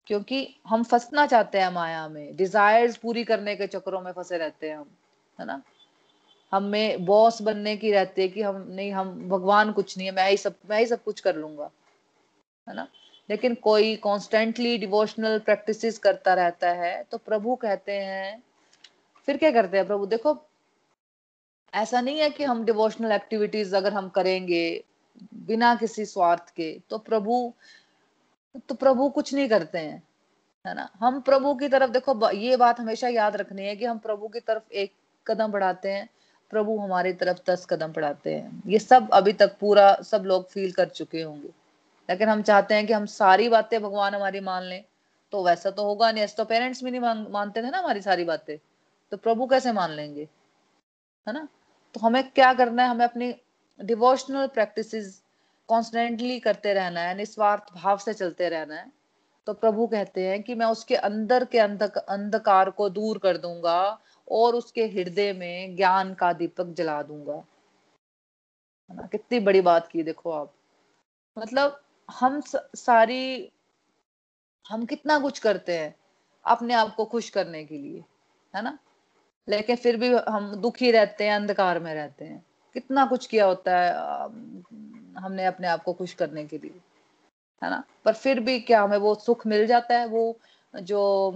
[0.07, 4.71] क्योंकि हम फंसना चाहते हैं माया में। डिजायर्स पूरी करने के चक्रों में फंसे रहते
[4.71, 4.91] हैं हम,
[5.41, 5.63] है ना?
[6.53, 10.31] हमें बॉस बनने की रहती है कि हम, नहीं, हम, भगवान कुछ नहीं है, मैं
[10.31, 11.71] ही सब, मैं ही सब कुछ कर लूँगा,
[12.69, 12.89] है ना?
[13.29, 18.43] लेकिन कोई कॉन्स्टेंटली डिवोशनल प्रैक्टिस करता रहता है तो प्रभु कहते हैं,
[19.29, 20.07] फिर क्या करते हैं प्रभु?
[20.07, 20.37] देखो,
[21.73, 24.85] ऐसा नहीं है कि हम डिवोशनल एक्टिविटीज़ अगर हम करेंगे
[25.47, 27.53] बिना किसी स्वार्थ के तो प्रभु
[28.69, 30.03] तो प्रभु कुछ नहीं करते हैं,
[30.65, 30.89] है ना?
[30.97, 34.41] हम प्रभु की तरफ़, देखो ये बात हमेशा याद रखनी है कि हम प्रभु की
[34.41, 34.93] तरफ़ एक
[35.27, 36.09] कदम बढ़ाते हैं,
[36.51, 40.73] प्रभु हमारी तरफ़ दस कदम बढ़ाते हैं। ये सब अभी तक पूरा सब लोग फील
[40.73, 41.49] कर चुके होंगे।
[42.11, 44.85] लेकिन हम चाहते हैं कि हम सारी बातें भगवान हमारी मान लें।
[45.33, 48.03] तो वैसा तो होगा नहीं। ऐसे तो पेरेंट्स भी नहीं मान, मानते थे ना हमारी
[48.03, 48.59] सारी बातें।
[49.11, 50.29] तो प्रभु कैसे मान लेंगे?
[51.29, 51.49] है ना?
[51.95, 52.89] तो हमें क्या करना है?
[52.89, 53.35] हमें अपनी
[53.85, 55.23] डिवोशनल प्रैक्टिसेस
[55.69, 58.93] कॉन्स्टेंटली करते रहना है निस्वार्थ भाव से चलते रहना है।
[59.47, 64.01] तो प्रभु कहते हैं कि मैं उसके अंदर के अंधक अंधकार को दूर कर दूँगा
[64.31, 67.45] और उसके हृदय में ज्ञान का दीपक जला दूँगा।
[68.91, 69.07] है ना?
[69.07, 70.55] कितनी बड़ी बात की देखो आप।
[71.39, 71.83] मतलब
[72.21, 72.41] हम
[72.77, 73.51] सारी,
[74.67, 75.95] हम कितना कुछ करते हैं
[76.45, 78.05] अपने आप को खुश करने के लिए,
[78.55, 78.79] है ना?
[79.49, 82.45] लेकिन फिर भी हम दुखी रहते हैं, अंधकार में रहते हैं।
[82.75, 83.93] कितना कुछ किया होता है
[85.19, 86.81] हमने अपने आप को खुश करने के लिए,
[87.63, 87.83] है ना?
[88.05, 90.39] पर फिर भी क्या हमें वो सुख मिल जाता है, वो
[90.75, 91.29] जो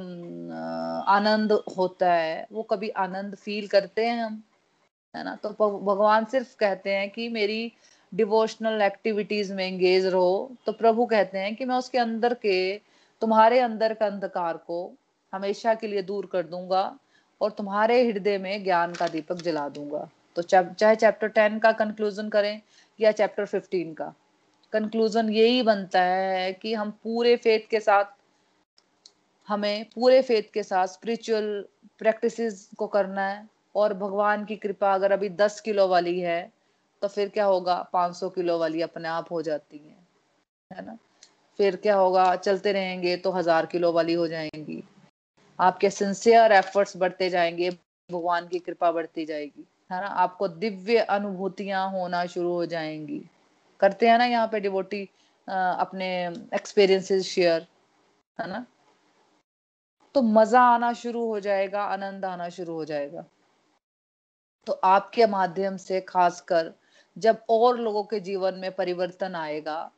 [1.08, 4.42] आनंद होता है, वो कभी आनंद फील करते हैं हम,
[5.16, 5.34] है ना?
[5.36, 7.72] तो भगवान सिर्फ़ कहते हैं कि मेरी
[8.16, 12.76] डिवोशनल एक्टिविटीज़ में एंगेज रहो तो प्रभु कहते हैं कि मैं उसके अंदर के,
[13.22, 14.92] तुम्हारे अंदर का अंधकार को
[15.32, 16.98] हमेशा के लिए दूर कर दूँगा
[17.40, 22.28] और तुम्हारे हृदय में ज्ञान का दीपक जला दूँगा। तो चाहे चैप्टर टेन का कंक्लूजन
[22.28, 22.60] करें
[22.98, 24.12] या चैप्टर फिफ्टीन का
[24.72, 28.04] कंक्लूजन यही बनता है कि हम पूरे फेथ के साथ,
[29.48, 31.64] हमें पूरे फेथ के साथ स्पिरिचुअल
[31.98, 36.40] प्रैक्टिसेस को करना है और भगवान की कृपा अगर अभी दस किलो वाली है
[37.06, 37.74] तो फिर क्या होगा?
[37.92, 39.96] पाँच सौ किलो वाली अपने आप हो जाती है
[40.70, 40.96] है ना?
[41.58, 42.24] फिर क्या होगा?
[42.36, 44.82] चलते रहेंगे तो हज़ार किलो वाली हो जाएँगी।
[45.58, 47.70] आपके सिंसियर एफर्ट्स बढ़ते जाएँगे,
[48.10, 50.06] भगवान की कृपा बढ़ती जाएगी, है ना?
[50.06, 53.20] आपको दिव्य अनुभूतियाँ होना शुरू हो जाएँगी।
[53.80, 55.02] करते हैं ना यहाँ पे डिवोटी
[55.48, 56.10] अपने
[56.54, 57.66] एक्सपीरियंसेस शेयर
[58.38, 58.64] है ना?
[60.14, 63.24] तो मज़ा आना शुरू हो जाएगा, आनंद आना शुरू हो जाएगा।
[64.66, 66.72] तो आपके माध्यम से खासकर
[67.16, 69.90] जब और लोगों के जीवन में परिवर्तन आएगा,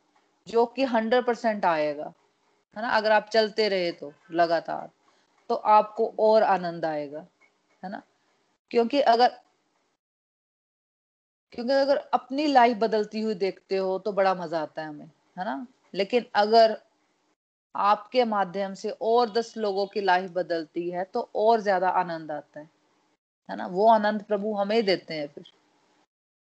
[0.47, 2.13] जो कि हंड्रेड परसेंट आएगा,
[2.77, 2.89] है ना?
[2.91, 4.91] अगर आप चलते रहे तो लगातार
[5.51, 7.27] तो आपको और आनंद आएगा,
[7.83, 8.03] है ना?
[8.71, 9.39] क्योंकि अगर
[11.53, 15.07] क्योंकि अगर अपनी लाइफ बदलती हुई देखते हो तो बड़ा मज़ा आता है हमें,
[15.39, 15.67] है ना?
[15.95, 16.77] लेकिन अगर
[17.75, 22.61] आपके माध्यम से और दस लोगों की लाइफ बदलती है तो और ज़्यादा आनंद आता
[22.61, 22.69] है
[23.49, 23.67] है ना?
[23.67, 25.53] वो आनंद प्रभु हमें देते हैं फिर।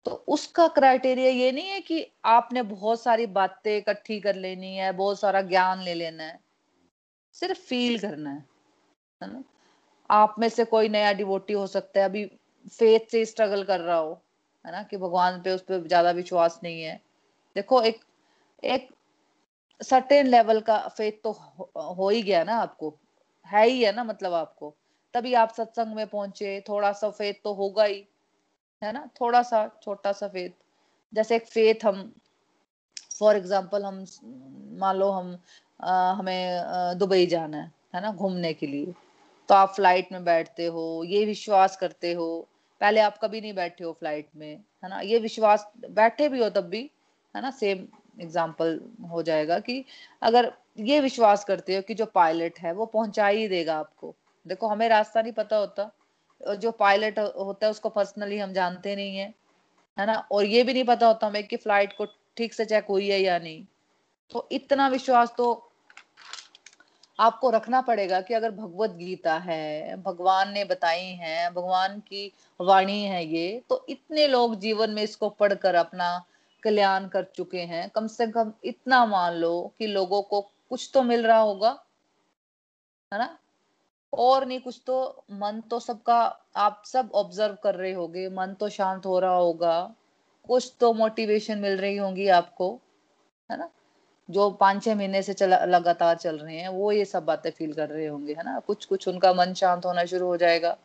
[0.07, 4.91] तो उसका क्राइटेरिया ये नहीं है कि आपने बहुत सारी बातें इकट्ठी कर लेनी है
[4.91, 6.39] बहुत सारा ज्ञान ले लेना है।
[7.33, 8.45] सिर्फ़ फील करना है
[9.21, 9.43] है ना?
[10.09, 12.25] आप में से कोई नया डिवोटी हो सकता है अभी
[12.79, 14.21] फेथ से स्ट्रगल कर रहा हो
[14.65, 14.83] है ना?
[14.83, 17.01] कि भगवान पे उस पर ज़्यादा विश्वास नहीं है।
[17.55, 17.99] देखो एक
[18.63, 18.89] एक
[19.81, 22.99] सर्टेन लेवल का फेथ तो हो, हो गया ना आपको।
[23.45, 24.75] है ही है ना मतलब आपको।
[25.13, 28.07] तभी आप सत्संग में पहुँचे थोड़ा सा फेथ तो होगा ही।
[28.81, 29.09] है ना?
[29.21, 30.51] थोड़ा सा छोटा सा फेथ
[31.13, 32.11] जैसे एक फेथ हम
[33.19, 34.03] फॉर एग्ज़ाम्पल हम
[34.79, 35.37] मान लो हम
[35.79, 38.11] आ, हमें दुबई जाना है है ना?
[38.11, 38.93] घूमने के लिए।
[39.49, 42.27] तो आप फ़्लाइट में बैठते हो ये विश्वास करते हो।
[42.81, 44.49] पहले आप कभी नहीं बैठे हो फ़्लाइट में
[44.83, 44.99] है ना?
[45.01, 46.81] ये विश्वास बैठे भी हो तब भी
[47.35, 47.51] है ना?
[47.51, 47.87] सेम
[48.21, 48.79] एग्ज़ाम्पल
[49.11, 49.83] हो जाएगा कि
[50.21, 54.67] अगर ये विश्वास करते हो कि जो पायलट है वो पहुँचा ही देगा आपको। देखो
[54.67, 55.91] हमें रास्ता नहीं पता होता।
[56.41, 59.33] जो पायलट होता है, उसको पर्सनली हम जानते नहीं है
[59.97, 60.15] है ना?
[60.31, 62.05] और ये भी नहीं पता होता हमें कि फ़्लाइट को
[62.37, 63.65] ठीक से चेक हुई है या नहीं।
[64.31, 65.63] तो इतना विश्वास तो
[67.19, 73.01] आपको रखना पड़ेगा कि अगर भगवत गीता है, भगवान ने बताई है, भगवान की वाणी
[73.03, 76.09] है ये तो इतने लोग जीवन में इसको पढ़कर अपना
[76.63, 81.03] कल्याण कर चुके हैं। कम से कम इतना मान लो कि लोगों को कुछ तो
[81.03, 81.69] मिल रहा होगा,
[83.11, 83.37] है ना?
[84.13, 88.69] और नहीं, कुछ तो मन तो सबका, आप सब ऑब्ज़र्व कर रहे होगे, मन तो
[88.69, 89.95] शांत हो रहा होगा।
[90.47, 92.79] कुछ तो मोटिवेशन मिल रही होंगी आपको,
[93.51, 93.69] है ना?
[94.29, 97.73] जो पाँच छह महीने से चला, लगातार चल रहे हैं, वो ये सब बातें फील
[97.73, 98.59] कर रहे होंगे, है ना?
[98.59, 100.77] कुछ कुछ उनका मन शांत होना शुरू हो जाएगा।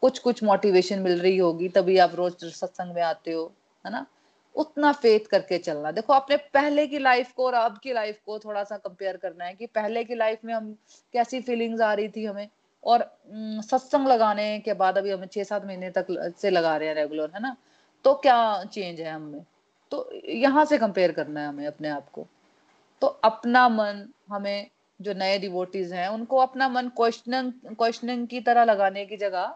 [0.00, 3.52] कुछ कुछ मोटिवेशन मिल रही होगी, तभी आप रोज सत्संग में आते हो,
[3.86, 4.06] है ना?
[4.56, 8.38] उतना फेथ करके चलना। देखो अपने पहले की लाइफ को और अब की लाइफ को
[8.38, 10.72] थोड़ा सा कंपेयर करना है कि पहले की लाइफ में हम
[11.14, 12.48] कैसी फीलिंग्स आ रही थी हमें
[12.84, 13.02] और
[13.62, 16.06] सत्संग लगाने के बाद अभी हमें छह सात महीने तक
[16.38, 17.56] से लगा रहे हैं रेगुलर है ना?
[18.04, 19.44] तो क्या चेंज है हमें?
[19.92, 22.26] तो यहाँ से कंपेयर करना है हमें अपने आप को।
[23.02, 28.64] तो अपना मन हमें जो नए डिवोटीज हैं, उनको अपना मन क्वेश्चनिंग क्वेश्चनिंग की तरह
[28.64, 29.54] लगाने की जगह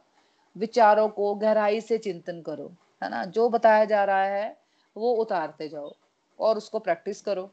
[0.57, 3.25] विचारों को गहराई से चिंतन करो, है ना?
[3.25, 4.60] जो बताया जा रहा है
[4.97, 5.93] वो उतारते जाओ
[6.39, 7.51] और उसको प्रैक्टिस करो।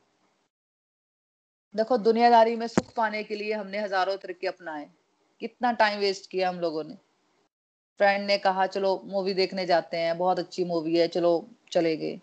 [1.76, 4.90] देखो, दुनियादारी में सुख पाने के लिए हमने हज़ारों तरीके अपनाए।
[5.42, 6.96] कितना टाइम वेस्ट किया हम लोगों ने।
[8.00, 12.20] फ्रेंड ने कहा, चलो मूवी देखने जाते हैं, बहुत अच्छी मूवी है, चलो चले गए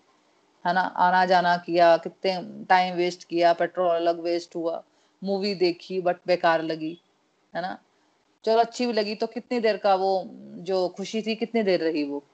[0.64, 0.80] है ना?
[0.80, 4.82] आना जाना किया, कितने टाइम वेस्ट किया पेट्रोल अलग वेस्ट हुआ
[5.22, 6.98] मूवी देखी बट बेकार लगी,
[7.54, 7.78] है ना?
[8.44, 12.04] चलो, अच्छी भी लगी तो कितनी देर का वो, जो खुशी थी, कितनी देर रही
[12.04, 12.24] वो?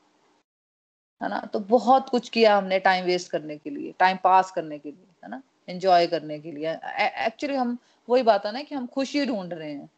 [1.21, 1.39] है ना?
[1.53, 5.07] तो बहुत कुछ किया हमने टाइम वेस्ट करने के लिए टाइम पास करने के लिए,
[5.25, 5.43] है ना?
[5.69, 6.73] एंजॉय करने के लिए।
[7.27, 7.77] एक्चुअली हम,
[8.09, 9.89] वही बात है ना कि हम खुशी ढूंढ रहे हैं,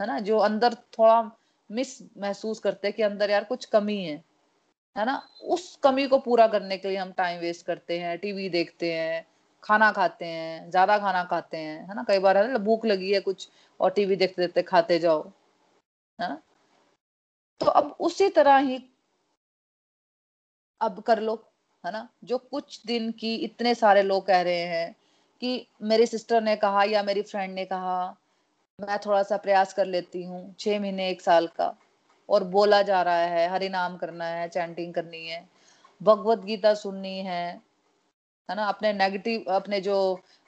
[0.00, 0.18] है ना?
[0.20, 1.22] जो अंदर थोड़ा
[1.70, 4.22] मिस महसूस करते हैं कि अंदर यार कुछ कमी है
[4.96, 5.22] है ना?
[5.44, 9.26] उस कमी को पूरा करने के लिए हम टाइम वेस्ट करते हैं टीवी देखते हैं,
[9.62, 12.04] खाना खाते हैं, ज़्यादा खाना खाते हैं, है ना?
[12.08, 13.48] कई बार है ना, भूख लगी है कुछ
[13.80, 15.22] और टीवी देखते देखते खाते जाओ,
[16.18, 16.40] है ना?
[17.60, 18.78] तो अब उसी तरह ही
[20.80, 21.34] अब कर लो
[21.84, 22.08] है ना?
[22.24, 24.94] जो कुछ दिन की इतने सारे लोग कह रहे हैं
[25.42, 28.16] कि मेरी सिस्टर ने कहा या मेरी फ्रेंड ने कहा
[28.78, 31.74] मैं थोड़ा सा प्रयास कर लेती हूँ छह महीने एक साल का।
[32.28, 35.44] और बोला जा रहा है हरि नाम करना है चैंटिंग करनी है
[36.00, 37.46] भगवत गीता सुननी है
[38.48, 38.64] है ना?
[38.64, 39.96] अपने नेगेटिव अपने जो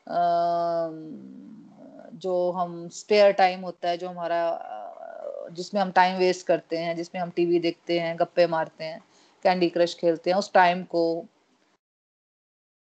[0.09, 0.89] आ,
[2.15, 7.23] जो हम स्पेयर टाइम होता है जो हमारा जिसमें हम टाइम वेस्ट करते हैं जिसमें
[7.23, 9.01] हम टीवी देखते हैं गप्पे मारते हैं
[9.43, 11.03] कैंडी क्रश खेलते हैं, उस टाइम को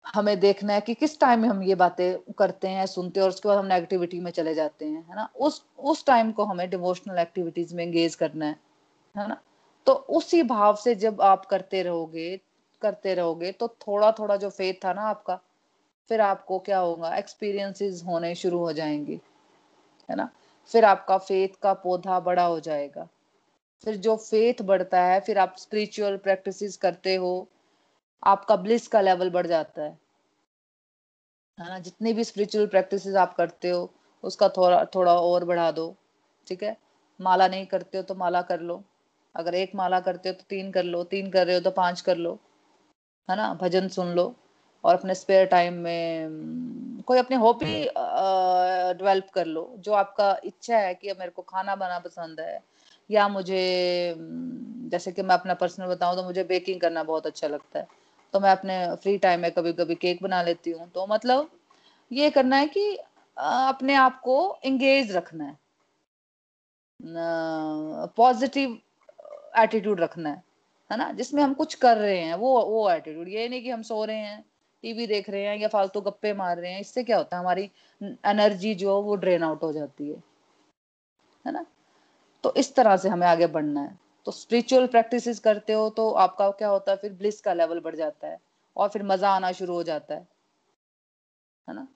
[0.06, 3.30] हमें देखना है कि किस टाइम में हम ये बातें करते हैं, सुनते हैं और
[3.30, 5.30] उसके बाद हम नेगेटिविटी में चले जाते हैं, है ना?
[5.38, 8.56] उस उस टाइम को हमें डिवोशनल एक्टिविटीज़ में एंगेज करना है
[9.15, 9.38] है ना?
[9.88, 12.39] तो उसी भाव से जब आप करते रहोगे
[12.82, 15.39] करते रहोगे तो थोड़ा थोड़ा जो फेथ था ना आपका,
[16.10, 17.15] फिर आपको क्या होगा?
[17.17, 19.19] एक्सपीरियंसेस होने शुरू हो जाएँगे,
[20.10, 20.30] है ना?
[20.71, 23.08] फिर आपका फेथ का पौधा बड़ा हो जाएगा।
[23.84, 27.48] फिर जो फेथ बढ़ता है, फिर आप स्पिरिचुअल प्रैक्टिसेस करते हो,
[28.24, 29.98] आपका ब्लिस का लेवल बढ़ जाता है।
[31.58, 31.80] है ना?
[31.80, 33.89] जितनी भी स्पिरिचुअल प्रैक्टिसेस आप करते हो,
[34.24, 35.96] उसका थोड़ा थोड़ा और बढ़ा दो,
[36.48, 36.78] ठीक है?
[37.20, 38.84] माला नहीं करते हो तो माला कर लो।
[39.36, 42.02] अगर एक माला करते हो तो तीन कर लो, तीन कर रहे हो तो पाँच
[42.02, 42.39] कर लो।
[43.30, 43.54] है ना?
[43.54, 44.34] भजन सुन लो।
[44.84, 47.76] और अपने स्पेयर टाइम में कोई अपनी हॉबी
[48.98, 52.70] डेवलप कर लो। जो आपका इच्छा है कि मेरे को खाना बनाना पसंद है
[53.12, 54.15] या मुझे
[54.91, 57.88] जैसे कि मैं अपना पर्सनल बताऊँ तो मुझे बेकिंग करना बहुत अच्छा लगता है।
[58.34, 61.50] तो मैं अपने फ्री टाइम में कभी कभी केक बना लेती हूँ। तो मतलब
[62.12, 62.95] ये करना है कि
[63.38, 65.58] अपने आप को एंगेज रखना है।
[68.17, 68.78] पॉजिटिव
[69.58, 70.43] एटीट्यूड रखना है।
[70.91, 71.12] है ना?
[71.12, 74.17] जिसमें हम कुछ कर रहे हैं, वो वो एटीट्यूड ये नहीं कि हम सो रहे
[74.17, 74.43] हैं
[74.84, 77.41] टीवी देख रहे हैं या फालतू गप्पे मार रहे हैं। इससे क्या होता है?
[77.43, 77.69] हमारी
[78.04, 80.24] एनर्जी जो वो ड्रेन आउट हो जाती है।
[81.45, 81.65] है ना?
[82.43, 86.49] तो इस तरह से हमें आगे बढ़ना है। तो स्पिरिचुअल प्रैक्टिस करते हो तो आपका
[86.51, 88.39] क्या होता है, फिर ब्लिस का लेवल बढ़ जाता है
[88.77, 90.27] और फिर मज़ा आना शुरू हो जाता है
[91.67, 91.88] है ना?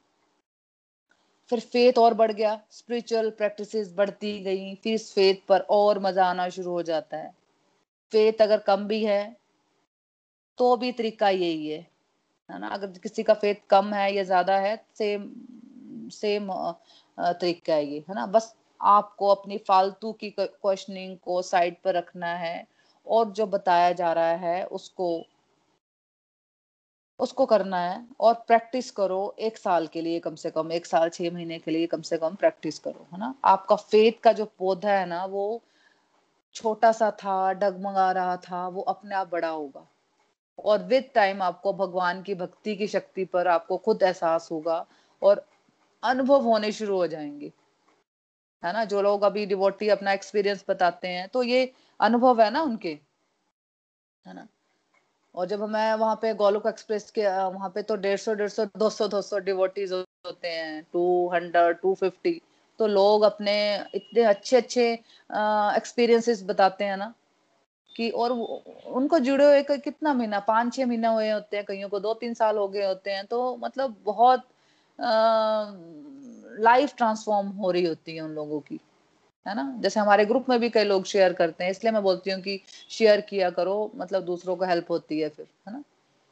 [1.50, 6.26] फिर फेथ और बढ़ गया स्पिरिचुअल प्रैक्टिसेस बढ़ती गई, फिर इस फेथ पर और मज़ा
[6.26, 7.30] आना शुरू हो जाता है।
[8.12, 9.36] फेथ अगर कम भी है
[10.58, 11.80] तो भी तरीका यही है
[12.50, 12.68] है ना?
[12.70, 15.30] अगर किसी का फेथ कम है या ज़्यादा है सेम
[16.14, 16.48] सेम
[17.18, 18.26] तरीका है ये, है ना?
[18.28, 18.54] बस
[18.86, 22.68] आपको अपनी फालतू की क्वेश्चनिंग को साइड पर रखना है
[23.08, 25.24] और जो बताया जा रहा है उसको
[27.20, 31.10] उसको करना है और प्रैक्टिस करो एक साल के लिए कम से कम, एक साल
[31.10, 33.36] छह महीने के लिए कम से कम प्रैक्टिस करो, है ना?
[33.46, 35.62] आपका फेथ का जो पौधा है ना, वो
[36.54, 39.88] छोटा सा था, डगमगा रहा था, वो अपने आप बड़ा होगा।
[40.66, 44.86] और विद टाइम आपको भगवान की भक्ति की शक्ति पर आपको खुद एहसास होगा
[45.24, 45.46] और
[46.04, 47.52] अनुभव होने शुरू हो जाएँगे।
[48.64, 52.62] है ना, जो लोग अभी डिवोटी अपना एक्सपीरियंस बताते हैं तो ये अनुभव है ना
[52.64, 52.98] उनके,
[54.26, 54.48] है ना?
[55.36, 58.66] और जब मैं वहाँ पे गोलोक एक्सप्रेस के वहाँ पे तो डेढ़ सौ डेढ़ सौ,
[58.68, 62.40] दो सौ दो सौ डिवोटीज होते हैं टू हंड्रेड टू फिफ्टी
[62.80, 63.56] तो लोग अपने
[63.96, 67.14] इतने अच्छे अच्छे एक्सपीरियंसेस बताते हैं ना,
[67.96, 72.00] कि और उनको जुड़े हुए कितना महीना पाँच छह महीना हुए होते हैं, कईयों को
[72.00, 74.44] दो तीन साल हो गए होते हैं तो मतलब बहुत
[76.56, 78.80] लाइफ ट्रांसफॉर्म हो रही होती है उन लोगों की,
[79.46, 79.76] है ना?
[79.80, 82.60] जैसे हमारे ग्रुप में भी कई लोग शेयर करते हैं, इसलिए मैं बोलती हूँ कि
[82.90, 85.84] शेयर किया करो मतलब दूसरों को हेल्प होती है फिर, है ना?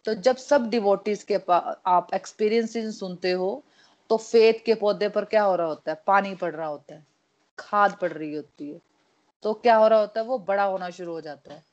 [0.05, 1.35] तो जब सब डिवोटीज के
[1.87, 3.63] आप एक्सपीरियंसेस सुनते हो
[4.09, 6.01] तो फेथ के पौधे पर क्या हो रहा होता है?
[6.07, 7.05] पानी पड़ रहा होता है,
[7.59, 8.79] खाद पड़ रही होती है।
[9.43, 10.25] तो क्या हो रहा होता है?
[10.27, 11.63] वो बड़ा होना शुरू हो जाता है।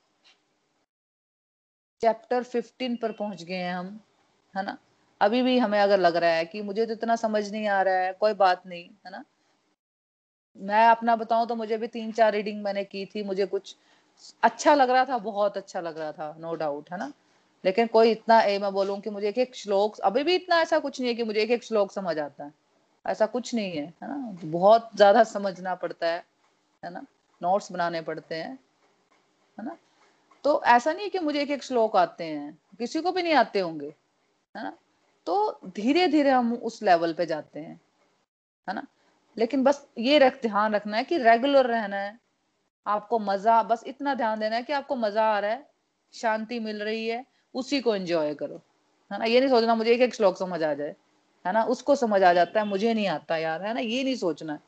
[2.02, 4.00] चैप्टर 15 पर पहुँच गए हैं हम,
[4.54, 4.76] है ना?
[5.20, 7.94] अभी भी हमें अगर लग रहा है कि मुझे तो इतना समझ नहीं आ रहा
[7.94, 9.24] है, कोई बात नहीं, है ना?
[10.56, 13.74] मैं अपना बताऊँ तो मुझे भी तीन चार रीडिंग मैंने की थी, मुझे कुछ
[14.42, 17.12] अच्छा लग रहा था, बहुत अच्छा लग रहा था नो डाउट है ना?
[17.64, 20.78] लेकिन कोई इतना, ए, मैं बोलूँ कि मुझे एक एक श्लोक, अभी भी इतना ऐसा
[20.78, 22.52] कुछ नहीं है कि मुझे एक एक श्लोक समझ आता है,
[23.04, 24.36] ऐसा कुछ नहीं है है ना?
[24.44, 26.24] बहुत ज़्यादा समझना पड़ता है
[26.82, 27.04] है ना?
[27.42, 28.58] नोट्स बनाने पड़ते हैं,
[29.58, 29.76] है ना?
[30.44, 33.34] तो ऐसा नहीं है कि मुझे एक एक श्लोक आते हैं, किसी को भी नहीं
[33.34, 33.94] आते होंगे,
[34.56, 34.76] है ना?
[35.30, 37.80] तो धीरे धीरे हम उस लेवल पे जाते हैं,
[38.68, 38.86] है ना?
[39.38, 42.18] लेकिन बस ये रख, ध्यान रखना है कि रेगुलर रहना है।
[42.86, 45.70] आपको मज़ा, बस इतना ध्यान देना है कि आपको मज़ा आ रहा है,
[46.12, 48.62] शांति मिल रही है, उसी को एंजॉय करो,
[49.12, 49.24] है ना?
[49.24, 50.96] ये नहीं सोचना मुझे एक एक श्लोक समझ आ जाए,
[51.46, 51.64] है ना?
[51.64, 53.80] उसको समझ आ जाता है, मुझे नहीं आता यार, है ना?
[53.80, 54.60] ये नहीं सोचना है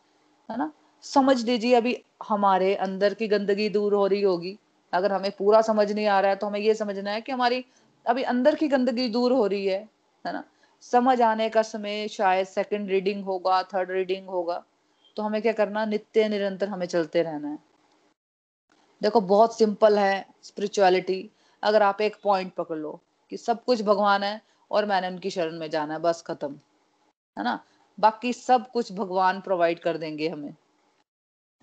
[0.51, 0.73] है ना?
[1.03, 4.59] समझ लीजिए अभी हमारे अंदर की गंदगी दूर हो रही होगी,
[4.93, 7.65] अगर हमें पूरा समझ नहीं आ रहा है तो हमें ये समझना है कि हमारी
[8.07, 9.89] अभी अंदर की गंदगी दूर हो रही है
[10.27, 10.45] है ना?
[10.83, 14.65] समझ आने का समय शायद सेकंड रीडिंग होगा थर्ड रीडिंग होगा।
[15.17, 17.59] तो हमें क्या करना नित्य निरंतर हमें चलते रहना है।
[19.03, 21.31] देखो, बहुत सिंपल है स्पिरिचुअलिटी
[21.63, 24.41] अगर आप एक पॉइंट पकड़ लो कि सब कुछ भगवान है
[24.71, 26.53] और मैंने उनकी शरण में जाना है, बस खत्म।
[27.39, 27.65] है ना?
[28.01, 30.55] बाकी सब कुछ भगवान प्रोवाइड कर देंगे हमें।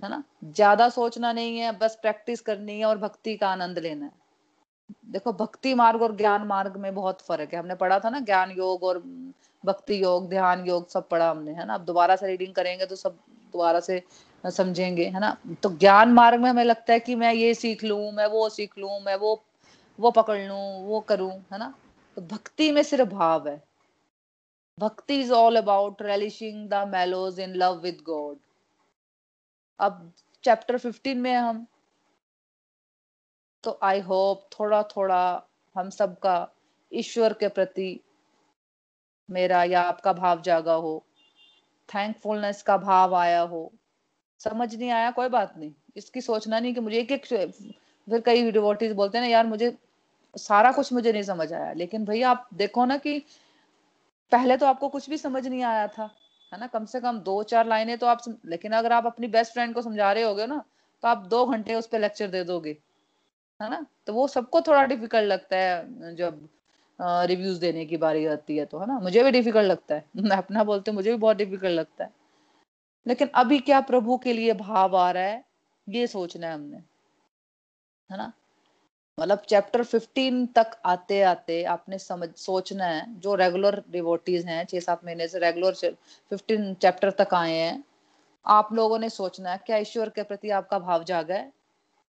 [0.03, 0.23] है ना?
[0.45, 4.18] ज़्यादा सोचना नहीं है, बस प्रैक्टिस करनी है और भक्ति का आनंद लेना है।
[5.05, 8.51] देखो, भक्ति मार्ग और ज्ञान मार्ग में बहुत फ़र्क है। हमने पढ़ा था ना, ज्ञान
[8.51, 8.97] योग और
[9.65, 11.73] भक्ति योग, ध्यान योग सब पढ़ा हमने, है ना?
[11.73, 13.11] अब दोबारा से रीडिंग करेंगे तो सब
[13.51, 14.03] दोबारा से
[14.45, 15.37] समझेंगे, है ना?
[15.63, 18.77] तो ज्ञान मार्ग में हमें लगता है कि मैं ये सीख लू, मैं वो सीख
[18.77, 19.43] लू, मैं वो
[19.99, 21.73] वो पकड़ लू, वो करूँ, है ना?
[22.15, 23.63] तो भक्ति में सिर्फ़ भाव है।
[24.79, 28.37] Bhakti is all about relishing the mellows in love with God
[29.79, 31.67] अब चैप्टर फिफ्टीन में हम
[33.63, 35.21] तो आई होप थोड़ा थोड़ा
[35.75, 36.35] हम सबका
[36.91, 37.99] ईश्वर के प्रति
[39.29, 41.03] मेरा या आपका भाव जागा हो
[41.89, 43.71] थैंकफुलनेस का भाव आया हो।
[44.39, 48.51] समझ नहीं आया, कोई बात नहीं। इसकी सोचना नहीं कि मुझे एक एक फिर कई
[48.51, 49.77] डिवोटीज बोलते हैं ना, यार, मुझे
[50.35, 53.17] सारा कुछ मुझे नहीं समझ आया। लेकिन भैया, आप देखो ना कि
[54.31, 56.09] पहले तो आपको कुछ भी समझ नहीं आया था,
[56.51, 56.67] है ना?
[56.67, 59.81] कम से कम दो चार लाइनें तो आप लेकिन अगर आप अपनी बेस्ट फ्रेंड को
[59.81, 60.63] समझा रहे होगे ना
[61.03, 62.77] तो आप दो घंटे उस पर लेक्चर दे दोगे।
[63.61, 63.85] है ना?
[64.07, 66.49] तो वो सबको थोड़ा डिफ़िकल्ट लगता है, जब
[67.01, 68.99] रिव्यूज़ देने की बारी आती है तो है ना?
[68.99, 72.11] मुझे भी डिफ़िकल्ट लगता है। मैं अपना बोलते मुझे भी बहुत डिफ़िकल्ट लगता है।
[73.07, 75.45] लेकिन अभी क्या प्रभु के लिए भाव आ रहा है,
[75.89, 76.77] ये सोचना है हमने।
[78.11, 78.33] है ना?
[79.19, 84.79] मतलब चैप्टर 15 तक आते आते आपने समझ, सोचना है, जो रेगुलर डिवोटीज हैं, छह,
[84.79, 85.75] सात महीने से रेगुलर
[86.31, 87.83] 15 चैप्टर तक आए हैं,
[88.45, 91.53] आप लोगों ने सोचना है, क्या ईश्वर के प्रति आपका भाव जागा है?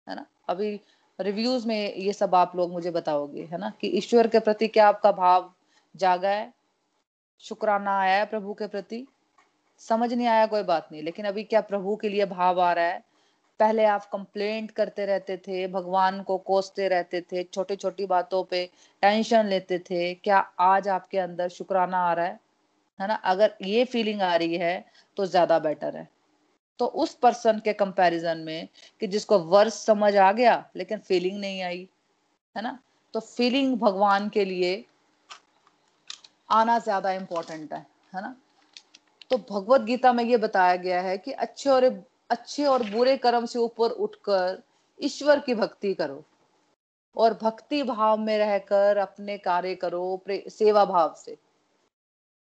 [0.09, 0.25] है ना?
[0.49, 0.81] अभी
[1.19, 3.69] रिव्यूज़ में ये सब आप लोग मुझे बताओगे, है ना?
[3.81, 5.53] कि ईश्वर के प्रति क्या आपका भाव
[5.95, 6.53] जागा है?
[7.39, 9.07] शुक्राना आया है प्रभु के प्रति?
[9.79, 12.85] समझ नहीं आया, कोई बात नहीं। लेकिन अभी क्या प्रभु के लिए भाव आ रहा
[12.85, 13.03] है?
[13.59, 18.69] पहले आप कंप्लेंट करते रहते थे, भगवान को कोसते रहते थे छोटी छोटी बातों पे
[19.01, 22.39] टेंशन लेते थे। क्या आज आपके अंदर शुक्राना आ रहा है?
[23.01, 23.13] है ना?
[23.13, 24.85] अगर ये फीलिंग आ रही है
[25.17, 26.18] तो ज़्यादा बेटर है।
[26.79, 28.67] तो उस पर्सन के कंपैरिजन में
[29.01, 31.87] कि जिसको वर्ष समझ आ गया, लेकिन फीलिंग नहीं आई,
[32.55, 32.77] है ना?
[33.13, 34.85] तो फीलिंग भगवान के लिए
[36.49, 38.35] आना ज़्यादा इंपॉर्टेंट है है ना?
[39.31, 41.83] तो भगवत गीता में ये बताया गया है कि अच्छे और
[42.29, 44.61] अच्छे और बुरे कर्म से ऊपर उठकर
[44.99, 46.23] ईश्वर की भक्ति करो
[47.15, 51.37] और भक्ति भाव में रहकर अपने कार्य करो सेवा भाव से।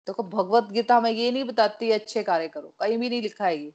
[0.07, 3.57] तो भगवत गीता में ये नहीं बताती अच्छे कार्य करो, कहीं भी नहीं लिखा है
[3.57, 3.73] ये।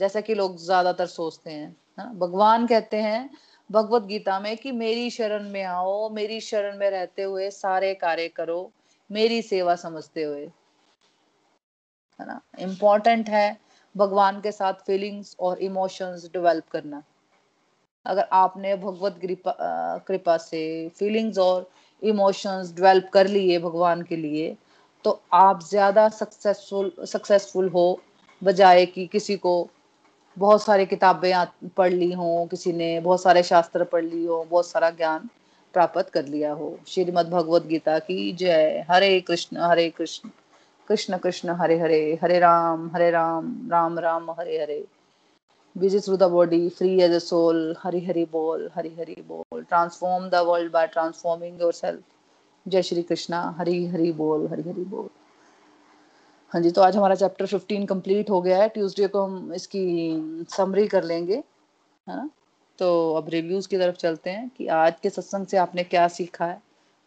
[0.00, 3.30] जैसा कि लोग ज़्यादातर सोचते हैं हाँ भगवान कहते हैं,
[3.70, 8.28] भगवत गीता में कि मेरी शरण में आओ, मेरी शरण में रहते हुए सारे कार्य
[8.28, 8.70] करो,
[9.10, 10.44] मेरी सेवा समझते हुए,
[12.20, 12.40] है ना?
[12.60, 13.56] इम्पोर्टेंट है
[13.94, 17.02] भगवान के साथ फीलिंग्स और इमोशंस डेवलप करना।
[18.06, 19.52] अगर आपने भगवत कृपा
[20.06, 20.62] कृपा से
[20.98, 21.68] फीलिंग्स और
[22.02, 24.56] इमोशंस डेवलप कर लिए भगवान के लिए
[25.04, 28.00] तो आप ज़्यादा सक्सेसफुल सक्सेसफुल हो,
[28.42, 29.52] बजाय कि किसी को
[30.38, 34.66] बहुत सारी किताबें पढ़ ली हो, किसी ने बहुत सारे शास्त्र पढ़ ली हो, बहुत
[34.66, 35.28] सारा ज्ञान
[35.72, 40.30] प्राप्त कर लिया हो। श्रीमद भगवत गीता की जय। हरे कृष्ण हरे कृष्ण।
[40.88, 44.86] कृष्ण कृष्ण, हरे हरे। हरे राम हरे राम। राम राम, हरे हरे।
[45.78, 50.30] Busy through the body, free as a soul hari hari bol hari hari bol transform
[50.30, 52.00] the world by transforming yourself
[52.68, 55.08] जय श्री कृष्णा। हरी हरी बोल, हरी हरी बोल।
[56.52, 59.82] हाँ जी तो आज हमारा चैप्टर 15 कंप्लीट हो गया है। ट्यूसडे को हम इसकी
[60.50, 62.30] समरी कर लेंगे, है ना?
[62.78, 66.46] तो अब रिव्यूज़ की तरफ़ चलते हैं कि आज के सत्संग से आपने क्या सीखा
[66.46, 66.60] है?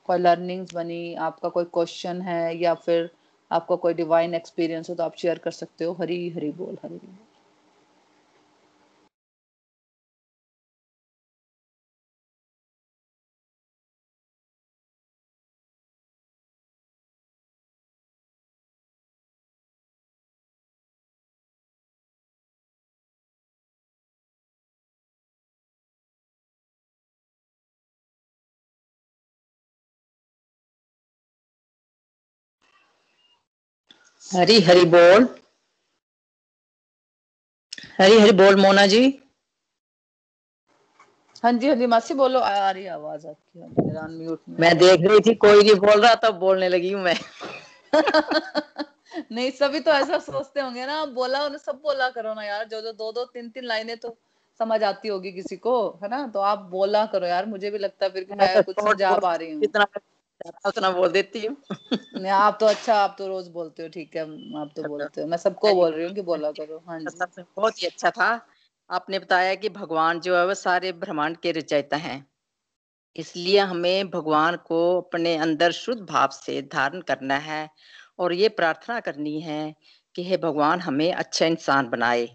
[0.06, 1.16] कोई लर्निंग्स बनी?
[1.16, 3.10] आपका कोई क्वेश्चन है या फिर
[3.52, 6.96] आपका कोई डिवाइन एक्सपीरियंस हो तो आप शेयर कर सकते हो। हरी हरी बोल हरी
[6.96, 7.33] बोल।
[34.36, 35.28] हरी हरी बोल।
[38.00, 39.02] हरी हरी बोल मोना जी।
[41.44, 45.20] हाँ जी हाँ जी मासी बोलो आ रही आवाज़ आपकी। हाँ अनम्यूट मैं देख रही
[45.20, 47.16] थी कोई नहीं बोल रहा तब बोलने लगी हूँ मैं।
[49.32, 52.82] नहीं सभी तो ऐसा सोचते होंगे ना बोला उन्हें सब बोला करो ना यार जो
[52.82, 54.16] जो दो दो तीन तीन लाइनें तो
[54.60, 56.28] समझ आती होगी किसी को है ना?
[56.28, 58.84] तो आप बोला करो यार मुझे भी लगता है फिर कि मैं, मैं तो कुछ
[58.84, 59.62] समझा पा रही हूँ।
[60.68, 61.56] उतना बोल देती हूँ।
[62.14, 64.22] नहीं आप तो अच्छा आप तो रोज बोलते हो ठीक है
[64.62, 67.82] आप तो बोलते हो। मैं सबको बोल रही हूँ कि बोला करो हाँ जी। बहुत
[67.82, 68.30] ही अच्छा था।
[68.90, 72.26] आपने बताया कि भगवान जो है वो सारे ब्रह्मांड के रचयिता हैं।
[73.16, 77.70] इसलिए हमें भगवान को अपने अंदर शुद्ध भाव से धारण करना है
[78.20, 79.76] और ये प्रार्थना करनी है
[80.16, 82.28] कि हे भगवान हमें अच्छा इंसान बनाए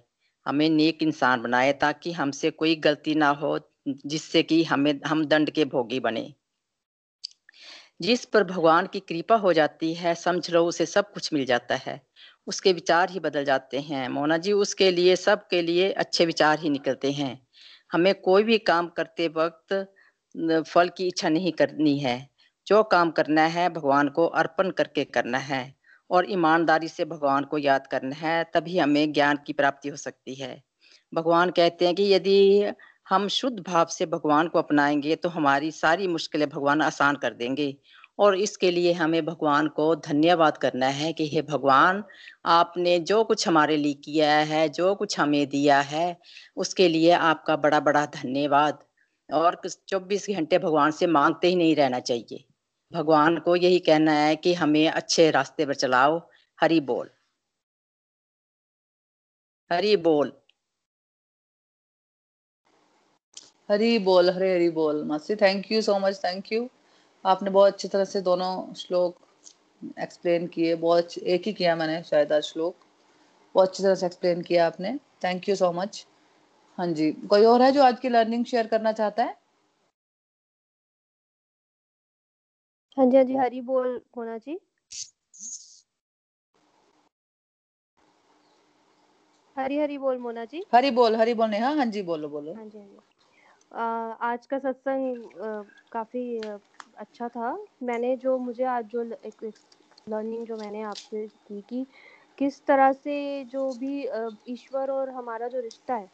[0.47, 5.51] हमें नेक इंसान बनाए ताकि हमसे कोई गलती ना हो जिससे कि हमें हम दंड
[5.51, 6.33] के भोगी बने।
[8.01, 11.75] जिस पर भगवान की कृपा हो जाती है, समझ लो उसे सब कुछ मिल जाता
[11.77, 12.03] है।
[12.47, 16.59] उसके विचार ही बदल जाते हैं। मोना जी, उसके लिए सब के लिए अच्छे विचार
[16.59, 17.47] ही निकलते हैं।
[17.93, 19.95] हमें कोई भी काम करते वक्त
[20.69, 22.29] फल की इच्छा नहीं करनी है।
[22.67, 25.75] जो काम करना है, भगवान को अर्पण करके करना है।
[26.11, 30.35] और ईमानदारी से भगवान को याद करना है, तभी हमें ज्ञान की प्राप्ति हो सकती
[30.35, 30.63] है।
[31.15, 32.65] भगवान कहते हैं कि यदि
[33.09, 37.77] हम शुद्ध भाव से भगवान को अपनाएँगे तो हमारी सारी मुश्किलें भगवान आसान कर देंगे।
[38.19, 42.03] और इसके लिए हमें भगवान को धन्यवाद करना है कि, हे भगवान,
[42.47, 46.17] आपने जो कुछ हमारे लिए किया है, जो कुछ हमें दिया है,
[46.57, 48.79] उसके लिए आपका बड़ा बड़ा धन्यवाद।
[49.29, 52.45] और चौबीस घंटे भगवान से मांगते ही नहीं रहना चाहिए।
[52.93, 56.21] भगवान को यही कहना है कि, हमें अच्छे रास्ते पर चलाओ।
[56.59, 57.11] हरी बोल।
[59.71, 60.33] हरी बोल।
[63.69, 66.69] हरी बोल हरे हरी बोल मासी thank you so much thank you
[67.25, 69.17] आपने बहुत अच्छी तरह से दोनों श्लोक
[69.99, 72.77] एक्सप्लेन किए बहुत एक ही किया मैंने शायद आज श्लोक।
[73.55, 74.93] बहुत अच्छी तरह से एक्सप्लेन किया आपने।
[75.25, 76.07] थैंक यू सो मच
[76.79, 79.37] हाँ जी कोई और है जो आज की लर्निंग शेयर करना चाहता है?
[82.97, 84.59] हाँ जी हाँ जी हरी बोल होना जी।
[89.57, 92.65] हरी हरी बोल मोना जी। हरी बोल हरी बोल नेहा हाँ जी बोलो बोलो। हाँ
[92.65, 93.18] जी हाँ जी।
[93.73, 95.31] आज का सत्संग
[95.93, 96.23] काफ़ी
[96.97, 97.53] अच्छा था।
[97.83, 99.45] मैंने जो मुझे आज जो एक
[100.07, 101.87] लर्निंग जो मैंने आपसे की कि
[102.39, 104.07] किस तरह से जो भी
[104.49, 106.11] ईश्वर और हमारा जो रिश्ता है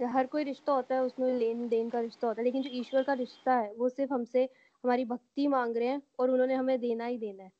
[0.00, 3.02] हर कोई रिश्ता होता है उसमें लेन देन का रिश्ता होता है, लेकिन जो ईश्वर
[3.04, 4.42] का रिश्ता है, वो सिर्फ़ हमसे,
[4.84, 7.50] हमारी भक्ति मांग रहे हैं और उन्होंने हमें देना ही देना है।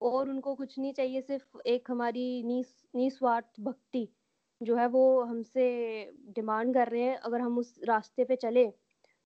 [0.00, 2.42] और उनको कुछ नहीं चाहिए, सिर्फ़ एक हमारी
[2.96, 4.08] निस्वार्थ भक्ति
[4.60, 5.66] जो है वो हमसे
[6.36, 8.66] डिमांड कर रहे हैं। अगर हम उस रास्ते पे चले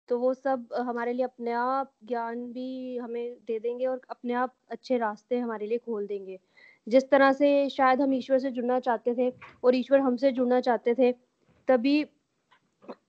[0.10, 4.54] तो वो सब हमारे लिए अपने आप ज्ञान भी हमें दे देंगे और अपने आप
[4.70, 6.40] अच्छे रास्ते हमारे लिए खोल देंगे।
[6.88, 9.34] जिस तरह से शायद हम ईश्वर से जुड़ना चाहते थे
[9.64, 11.12] और ईश्वर हमसे जुड़ना चाहते थे,
[11.68, 12.06] तभी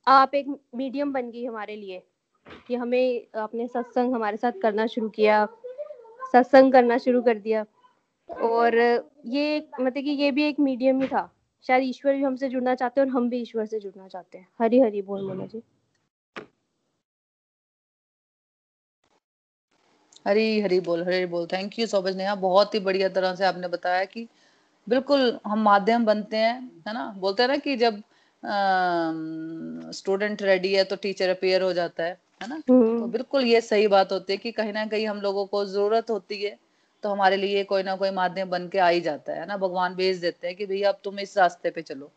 [0.07, 2.03] आप एक मीडियम बन गई हमारे लिए
[2.66, 5.47] कि हमें अपने सत्संग हमारे साथ करना शुरू किया,
[6.32, 7.64] सत्संग करना शुरू कर दिया।
[8.30, 8.76] और
[9.26, 11.30] ये मतलब कि ये भी एक मीडियम ही था।
[11.62, 14.49] शायद ईश्वर भी हमसे जुड़ना चाहते हैं और हम भी ईश्वर से जुड़ना चाहते हैं।
[14.61, 15.62] हरी हरी बोल मोना जी।
[20.26, 22.34] हरी हरी बोल हरी बोल। Thank you so much Neha.
[22.36, 24.26] बहुत ही बढ़िया तरह से आपने बताया कि
[24.86, 26.54] बिल्कुल हम माध्यम बनते हैं
[26.88, 27.04] है ना?
[27.18, 28.02] बोलते हैं ना कि जब
[29.92, 32.58] स्टूडेंट रेडी है तो टीचर अपेयर हो जाता है है ना?
[32.60, 35.64] तो हम्म। बिल्कुल ये सही बात होती है कि कहीं ना कहीं हम लोगों को
[35.66, 36.56] ज़रूरत होती है
[37.02, 39.56] तो हमारे लिए कोई ना कोई माध्यम बन के आ ही जाता है ना?
[39.56, 42.10] भगवान भेज देते हैं कि भैया अब तुम इस रास्ते पे चलो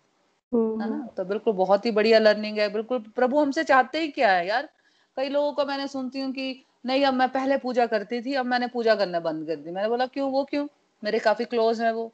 [0.81, 0.95] है ना?
[0.95, 4.47] हम्म। तो बिल्कुल बहुत ही बढ़िया लर्निंग है। बिल्कुल प्रभु हमसे चाहते ही क्या है
[4.47, 4.69] यार?
[5.17, 6.51] कई लोगों को मैंने सुनती हूँ कि
[6.86, 9.89] नहीं, अब मैं पहले पूजा करती थी, अब मैंने पूजा करना बंद कर दी। मैंने
[9.89, 10.67] बोला, क्यों, वो क्यों?
[11.03, 12.11] मेरे काफ़ी क्लोज है वो।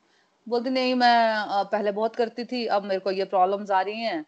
[0.48, 4.26] बोलती, नहीं, मैं पहले बहुत करती थी, अब मेरे को ये प्रॉब्लम्स आ रही हैं।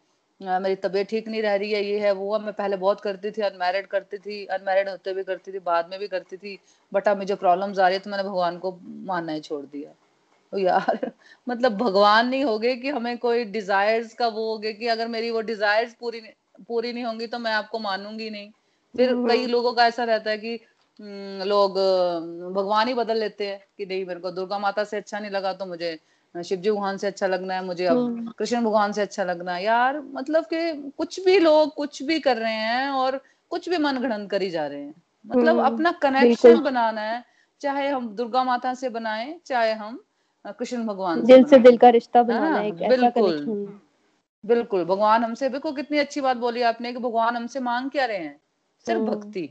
[0.59, 3.41] मेरी तबीयत ठीक नहीं रह रही है, ये है, वो मैं पहले बहुत करती थी
[3.41, 6.59] अनमेरिड करती थी अनमेरिड होते भी करती थी, बाद में भी करती थी
[6.93, 9.91] बट अब मुझे प्रॉब्लम्स आ रही है तो मैंने भगवान को मानना ही छोड़ दिया।
[10.51, 11.11] तो यार
[11.49, 15.07] मतलब भगवान नहीं हो गए कि हमें कोई डिजायर्स का वो हो गए कि अगर
[15.07, 16.21] मेरी वो डिजायर्स पूरी
[16.67, 18.49] पूरी नहीं होंगी तो मैं आपको मानूँगी नहीं।
[18.95, 20.59] फिर हम्म। कई लोगों का ऐसा रहता है कि
[20.99, 21.77] हम्म, लोग
[22.53, 25.53] भगवान ही बदल लेते हैं कि नहीं मेरे को दुर्गा माता से अच्छा नहीं लगा
[25.53, 25.97] तो मुझे
[26.35, 29.53] शिव जी भगवान से अच्छा लगना है मुझे अब हम्म। कृष्ण भगवान से अच्छा लगना
[29.55, 33.19] है। यार मतलब कि कुछ भी लोग कुछ भी कर रहे हैं और
[33.51, 34.93] कुछ भी मन घड़न करी जा रहे हैं।
[35.25, 37.23] मतलब हम्म, अपना कनेक्शन बनाना है
[37.61, 39.99] चाहे हम दुर्गा माता से बनाए चाहे हम
[40.59, 43.79] कृष्ण भगवान दिल से दिल का रिश्ता बनाना है बिल्कुल।
[44.43, 48.17] बिल्कुल भगवान हमसे बिल्कुल कितनी अच्छी बात बोली आपने कि भगवान हमसे मांग क्या रहे
[48.17, 48.39] हैं?
[48.85, 49.49] सिर्फ़ हम्म, भक्ति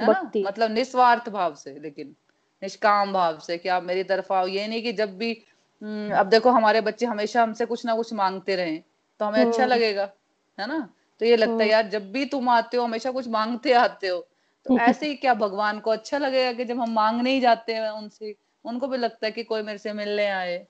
[0.00, 0.30] है ना?
[0.46, 2.14] मतलब निस्वार्थ भाव से लेकिन
[2.62, 5.32] निष्काम भाव से कि आप मेरी तरफ़ आओ। ये नहीं कि जब भी
[5.82, 8.76] हम्म, अब देखो हमारे बच्चे हमेशा हमसे कुछ ना कुछ मांगते रहे
[9.20, 10.08] तो हमें अच्छा हम्म। लगेगा
[10.58, 10.88] है ना?
[11.20, 14.08] तो ये लगता है हम्म। यार जब भी तुम आते हो हमेशा कुछ मांगते आते
[14.08, 14.18] हो
[14.66, 17.90] तो ऐसे ही क्या भगवान को अच्छा लगेगा कि जब हम मांगने ही जाते हैं
[17.90, 20.66] उनसे उनको भी लगता है कि कोई मेरे से मिलने आए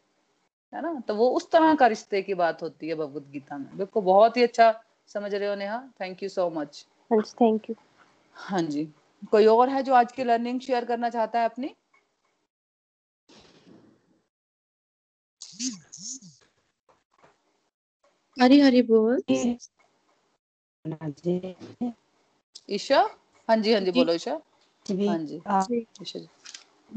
[0.73, 1.01] है ना?
[1.09, 4.37] तो वो उस तरह का रिश्ते की बात होती है भगवत गीता में। बिल्कुल बहुत
[4.37, 5.83] ही अच्छा समझ रहे हो Neha.
[6.01, 7.77] Thank you so much thank you
[8.37, 8.85] हाँ जी।
[9.31, 11.75] कोई और है जो आज की लर्निंग शेयर करना चाहता है अपनी?
[18.41, 19.23] हरी हरी बोल।
[22.71, 23.01] ईशा?
[23.49, 24.41] हाँ जी हाँ जी बोलो ईशा।
[25.09, 25.41] हाँ जी।
[26.03, 26.29] ईशा जी।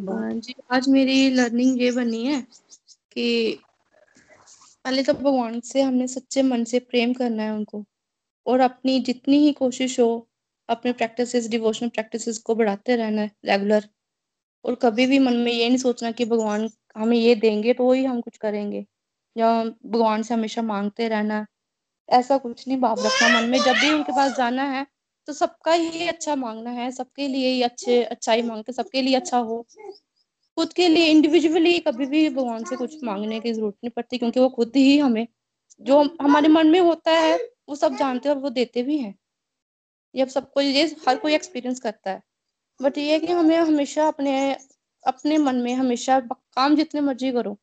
[0.10, 2.42] हाँ जी आज मेरी लर्निंग ये बनी है
[3.12, 3.60] कि
[4.86, 7.84] पहले तो भगवान से हमने सच्चे मन से प्रेम करना है उनको
[8.48, 10.29] और अपनी जितनी ही कोशिश हो
[10.70, 13.88] अपने प्रैक्टिसेस डिवोशनल प्रैक्टिसेस को बढ़ाते रहना है रेगुलर
[14.66, 18.04] और कभी भी मन में ये नहीं सोचना कि भगवान हमें ये देंगे तो ही
[18.06, 18.86] हम कुछ करेंगे।
[19.36, 21.46] या भगवान से हमेशा मांगते रहना।
[22.10, 24.86] ऐसा कुछ नहीं भाव रखना मन में। जब भी उनके पास जाना है
[25.28, 29.38] तो सबका ही अच्छा मांगना है। सबके लिए ही अच्छे, अच्छाई मांगते सबके लिए अच्छा
[29.40, 29.66] हो।
[30.58, 34.40] खुद के लिए इंडिविजुअली कभी भी भगवान से कुछ मांगने की ज़रूरत नहीं पड़ती, क्योंकि
[34.40, 35.28] वो खुद ही हमें,
[35.82, 37.38] जो हमारे मन में होता है,
[37.70, 39.14] वो सब जानते हैं और वो देते भी हैं।
[40.16, 42.22] ये सबको, ये हर कोई एक्सपीरियंस करता है।
[42.80, 44.36] बट ये है कि हमें हमेशा अपने
[45.04, 47.58] अपने मन में हमेशा काम जितने मर्ज़ी करो,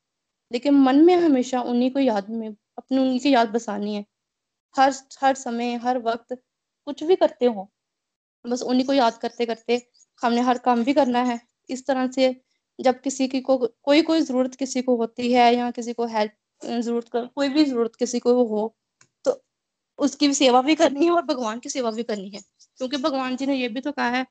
[0.50, 4.04] लेकिन मन में हमेशा उन्हीं को याद में, अपनी उन्हीं की याद बसानी है।
[4.74, 6.34] हर हर समय, हर वक्त
[6.86, 7.70] कुछ भी करते हो,
[8.44, 9.82] बस उन्हीं को याद करते करते
[10.22, 11.40] हमने हर काम भी करना है।
[11.70, 12.34] इस तरह से
[12.78, 16.32] जब किसी की को कोई कोई ज़रूरत किसी को होती है या किसी को हेल्प
[16.62, 18.66] ज़रूरत कोई भी ज़रूरत किसी को हो
[19.98, 22.40] उसकी भी सेवा भी करनी है और भगवान की सेवा भी करनी है।
[22.78, 24.24] क्योंकि भगवान जी ने यह भी तो कहा है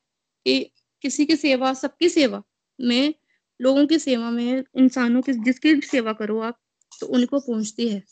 [0.45, 0.59] कि
[1.03, 2.41] किसी की सेवा, सबकी सेवा
[2.79, 3.13] में,
[3.59, 6.59] लोगों की सेवा में, इंसानों की, जिसकी सेवा करो आप
[6.91, 8.03] तो उनको पहुँचती है।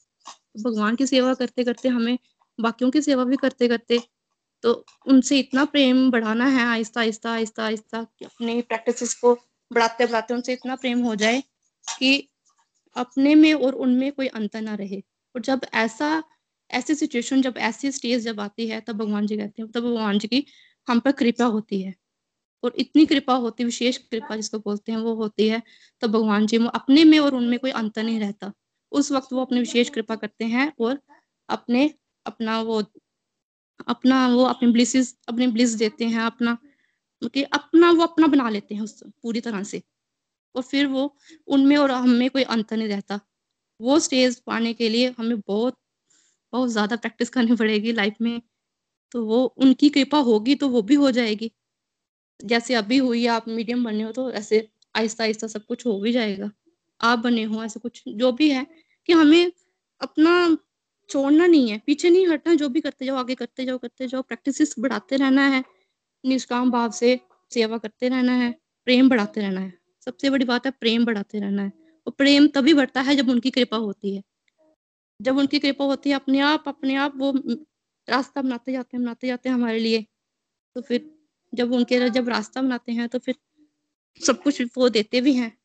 [0.64, 2.18] भगवान की सेवा करते करते हमें,
[2.60, 4.00] बाकियों की सेवा भी करते करते
[4.64, 4.74] तो
[5.08, 9.34] उनसे इतना प्रेम बढ़ाना है, आहिस्ता आहिस्ता आहिस्ता आहिस्ता अपने प्रैक्टिस को
[9.72, 11.42] बढ़ाते बढ़ाते उनसे इतना प्रेम हो जाए
[12.00, 12.30] कि
[12.96, 15.02] अपने में और उनमें कोई अंतर ना रहे।
[15.36, 16.24] और जब ऐसा
[16.74, 20.20] ऐसी सिचुएशन जब, ऐसी स्टेज जब आती है, तब भगवान जी कहते हैं, तब भगवान
[20.20, 20.46] जी की
[20.90, 21.94] हम पर कृपा होती है।
[22.64, 25.64] और इतनी कृपा होती है, विशेष कृपा जिसको बोलते हैं, वो होती है,
[26.02, 28.54] तब भगवान जी अपने में और उनमें कोई अंतर नहीं रहता।
[28.92, 31.00] उस वक्त वो अपनी विशेष कृपा करते हैं और
[31.50, 31.94] अपने,
[32.26, 32.84] अपना वो
[33.88, 36.58] अपना वो अपने ब्लिसेस अपने ब्लिस देते हैं, अपना,
[37.34, 39.82] कि अपना वो अपना बना लेते हैं उस पूरी तरह से।
[40.56, 41.18] और फिर वो
[41.48, 43.20] उनमें और हमें कोई अंतर नहीं रहता।
[43.82, 45.78] वो स्टेज पाने के लिए हमें बहुत
[46.54, 48.42] बहुत ज़्यादा प्रैक्टिस करनी पड़ेगी लाइफ में
[49.12, 51.52] तो वो उनकी कृपा होगी तो वो भी हो जाएगी।
[52.40, 56.12] जैसे अभी हुई आप मीडियम बने हो तो ऐसे आहिस्ता आहिस्ता सब कुछ हो भी
[56.14, 56.52] जाएगा।
[57.02, 58.66] आप बने हो, ऐसे कुछ जो भी है
[59.10, 59.52] कि हमें
[60.02, 60.58] अपना
[61.10, 64.22] छोड़ना नहीं है, पीछे नहीं हटना जो भी करते जाओ, आगे करते जाओ करते जाओ
[64.24, 65.64] प्रैक्टिस बढ़ाते रहना है,
[66.24, 67.20] निष्काम भाव से
[67.52, 68.52] सेवा करते रहना है,
[68.88, 69.74] प्रेम बढ़ाते रहना है।
[70.08, 71.72] सबसे बड़ी बात है प्रेम बढ़ाते रहना है,
[72.08, 74.24] और प्रेम तभी बढ़ता है जब उनकी कृपा होती है।
[75.24, 77.32] जब उनकी कृपा होती है अपने आप अपने आप वो
[78.08, 80.06] रास्ता बनाते जाते हैं, बनाते जाते हैं हमारे लिए।
[80.76, 81.10] तो फिर
[81.54, 83.36] जब उनके जब रास्ता बनाते हैं तो फिर
[84.22, 85.58] सब कुछ वो देते भी हैं।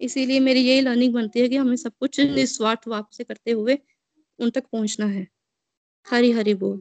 [0.00, 3.78] इसीलिए मेरी यही लर्निंग बनती है कि हमें सब कुछ निस्वार्थ भाव से करते हुए
[4.38, 5.26] उन तक पहुँचना है।
[6.06, 6.80] हरी हरी बोल।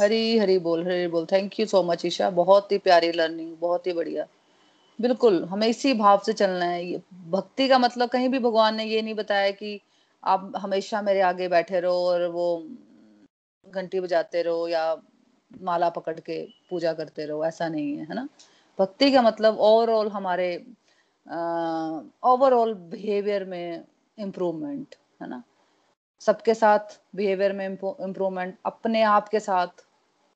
[0.00, 2.30] हरी हरी बोल हरी बोल। Thank you so much Isha.
[2.30, 4.26] बहुत ही प्यारी लर्निंग, बहुत ही बढ़िया।
[5.00, 9.02] बिल्कुल, हमें इसी भाव से चलना है। भक्ति का मतलब कहीं भी भगवान ने ये
[9.02, 9.80] नहीं बताया कि
[10.24, 12.46] आप हमेशा मेरे आगे बैठे रहो और वो
[13.66, 14.84] घंटी बजाते रहो या
[15.62, 18.28] माला पकड़ के पूजा करते रहो ऐसा नहीं है है ना?
[18.78, 20.54] भक्ति का मतलब ओवरऑल हमारे
[22.24, 23.84] ओवरऑल बिहेवियर में
[24.18, 25.42] इम्प्रूवमेंट है ना?
[26.20, 29.84] सबके साथ बिहेवियर में इम्प्रूवमेंट अपने आप के साथ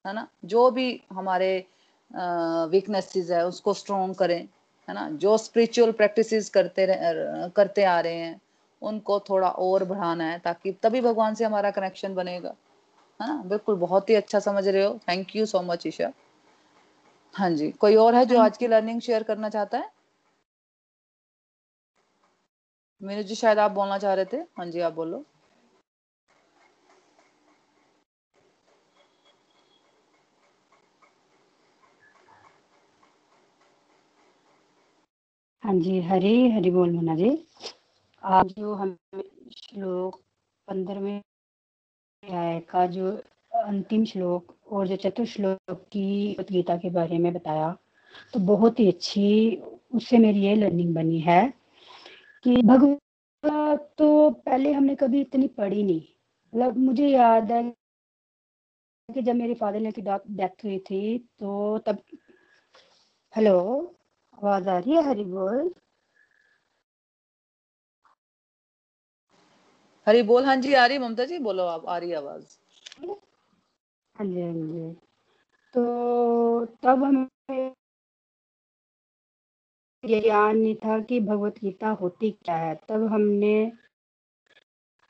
[0.07, 0.27] है ना?
[0.45, 1.53] जो भी हमारे
[2.73, 4.41] वीकनेसेस है उसको स्ट्रोंग करें
[4.89, 5.09] है ना?
[5.11, 8.41] जो स्पिरिचुअल प्रैक्टिसेस करते रह, करते आ रहे हैं
[8.83, 12.55] उनको थोड़ा और बढ़ाना है ताकि तभी भगवान से हमारा कनेक्शन बनेगा।
[13.21, 16.13] है ना बिल्कुल बहुत ही अच्छा समझ रहे हो। Thank you so much Isha.
[17.35, 19.91] हाँ जी कोई और है जो आज की लर्निंग शेयर करना चाहता है?
[23.01, 25.25] मीनू जी शायद आप बोलना चाह रहे थे। हाँ जी आप बोलो।
[35.63, 37.31] हाँ जी हरी हरी बोल मना जी।
[38.29, 38.91] आज जो हम
[39.57, 40.17] श्लोक
[40.69, 43.11] पंद्रहवें अध्याय का जो
[43.53, 47.71] अंतिम श्लोक और जो चतुर्थ श्लोक की गीता के बारे में बताया
[48.35, 49.57] तो बहुत ही अच्छी,
[49.95, 51.41] उससे मेरी ये लर्निंग बनी है
[52.45, 56.03] कि भगवत तो पहले हमने कभी इतनी पढ़ी नहीं।
[56.53, 57.63] मतलब मुझे याद है
[59.09, 62.03] कि जब मेरे फादर ने की डेथ हुई थी तो तब
[63.35, 63.59] हेलो
[64.35, 65.09] आवाज़ आ रही है?
[65.09, 65.75] हरी बोल।
[70.09, 71.39] हरी बोल हाँ जी, आ रही ममता जी?
[71.39, 72.45] बोलो आप, आ रही आवाज़।
[74.17, 74.93] हाँ जी हाँ जी।
[75.75, 77.73] तो तब हमें
[80.05, 83.73] ये ज्ञान नहीं था कि भगवत गीता होती क्या है। तब हमने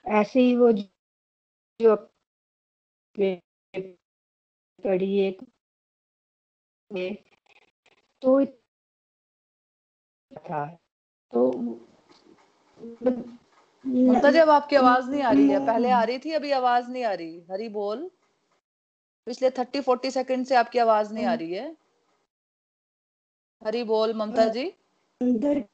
[0.06, 1.96] ऐसे ही वो जो
[4.84, 5.42] पढ़ी एक
[8.22, 8.44] तो
[10.32, 10.66] था।
[11.32, 11.50] तो
[13.88, 16.90] ममता जी अब आपकी आवाज़ नहीं आ रही है। पहले आ रही थी अभी आवाज़
[16.90, 18.10] नहीं आ रही। हरी बोल।
[19.26, 21.76] पिछले थर्टी फोर्टी सेकंड से आपकी आवाज़ नहीं आ रही है।
[23.62, 24.68] हरी बोल ममता जी।
[25.20, 25.64] अंदर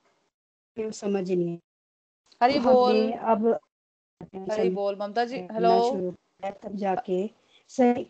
[0.92, 1.58] समझ नहीं?
[2.40, 3.46] हरी बोल। अब
[4.50, 5.72] हरी बोल ममता जी हेलो
[6.44, 7.18] तब जाके
[7.70, 8.06] सही।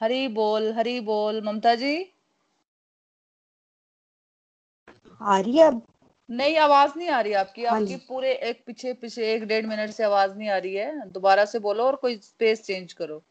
[0.00, 1.94] हरी बोल हरी बोल ममता जी।
[5.20, 5.82] आ रही है अब?
[6.28, 9.90] नहीं आवाज़ नहीं आ रही आपकी। हाँ आपकी पूरे एक पीछे पीछे एक डेढ़ मिनट
[9.90, 13.22] से आवाज़ नहीं आ रही है। दोबारा से बोलो और कोई स्पेस चेंज करो।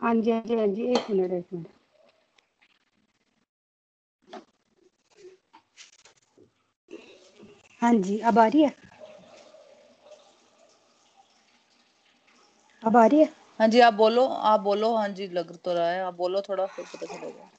[0.00, 1.66] हाँ जी हाँ जी हाँ जी एक मिनट एक मिनट।
[7.82, 8.72] हाँ जी अब आ रही है?
[12.82, 13.28] अब आ रही है?
[13.58, 16.66] हाँ जी आप बोलो आप बोलो। हाँ जी लग तो रहा है। आप बोलो थोड़ा
[16.66, 17.57] फिर पता चलेगा।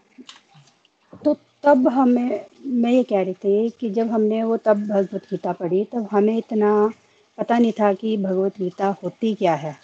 [1.63, 5.83] तब हमें, मैं ये कह रही थी कि जब हमने वो, तब भगवत गीता पढ़ी,
[5.85, 6.91] तब हमें इतना
[7.37, 9.75] पता नहीं था कि भगवत गीता होती क्या है।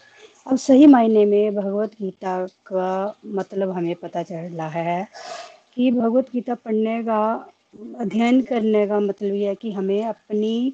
[0.47, 5.07] अब सही मायने में भगवत गीता का मतलब हमें पता चल रहा है
[5.75, 7.49] कि भगवत गीता पढ़ने का,
[7.99, 10.73] अध्ययन करने का मतलब यह है कि हमें अपनी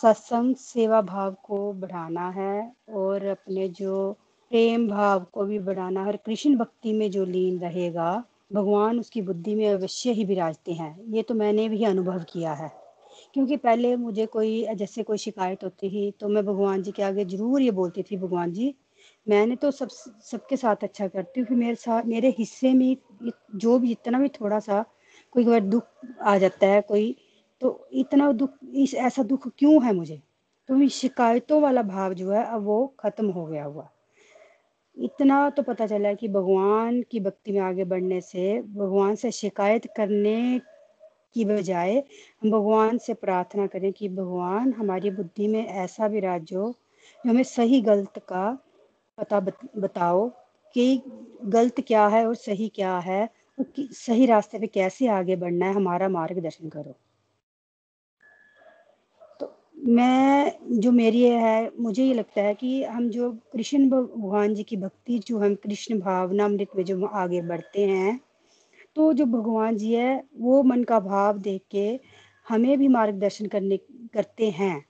[0.00, 4.12] सत्संग सेवा भाव को बढ़ाना है और अपने जो
[4.50, 9.22] प्रेम भाव को भी बढ़ाना है। और कृष्ण भक्ति में जो लीन रहेगा भगवान उसकी
[9.22, 12.70] बुद्धि में अवश्य ही विराजते हैं। ये तो मैंने भी अनुभव किया है।
[13.34, 17.24] क्योंकि पहले मुझे कोई, जैसे कोई शिकायत होती थी तो मैं भगवान जी के आगे
[17.24, 18.74] ज़रूर ये बोलती थी, भगवान जी,
[19.26, 19.88] मैंने तो सब,
[20.22, 22.96] सबके साथ अच्छा करती हूँ फिर मेरे साथ मेरे हिस्से में
[23.56, 24.84] जो भी जितना भी थोड़ा सा
[25.32, 25.84] कोई बार दुख
[26.22, 27.16] आ जाता है, कोई
[27.60, 30.22] तो इतना दुख, इस, ऐसा दुख क्यों है मुझे?
[30.68, 33.91] तो शिकायतों वाला भाव जो है, अब वो खत्म हो गया हुआ।
[34.96, 39.86] इतना तो पता चला कि भगवान की भक्ति में आगे बढ़ने से, भगवान से शिकायत
[39.96, 40.60] करने
[41.34, 41.96] की बजाय
[42.42, 46.74] हम भगवान से प्रार्थना करें कि भगवान हमारी बुद्धि में ऐसा भी विराज जो
[47.26, 48.58] हमें सही गलत का
[49.18, 50.28] पता बत, बताओ
[50.74, 51.02] कि
[51.44, 53.28] गलत क्या है और सही क्या है
[53.60, 56.94] सही रास्ते पे कैसे आगे बढ़ना है, हमारा मार्गदर्शन करो।
[59.82, 64.76] मैं, जो मेरी है, मुझे ये लगता है कि हम जो कृष्ण भगवान जी की
[64.76, 68.20] भक्ति, जो हम कृष्ण भावना अमृत में जो आगे बढ़ते हैं
[68.96, 72.00] तो जो भगवान जी है, वो मन का भाव देख के
[72.46, 73.76] हमें भी मार्गदर्शन करने,
[74.14, 74.84] करते हैं।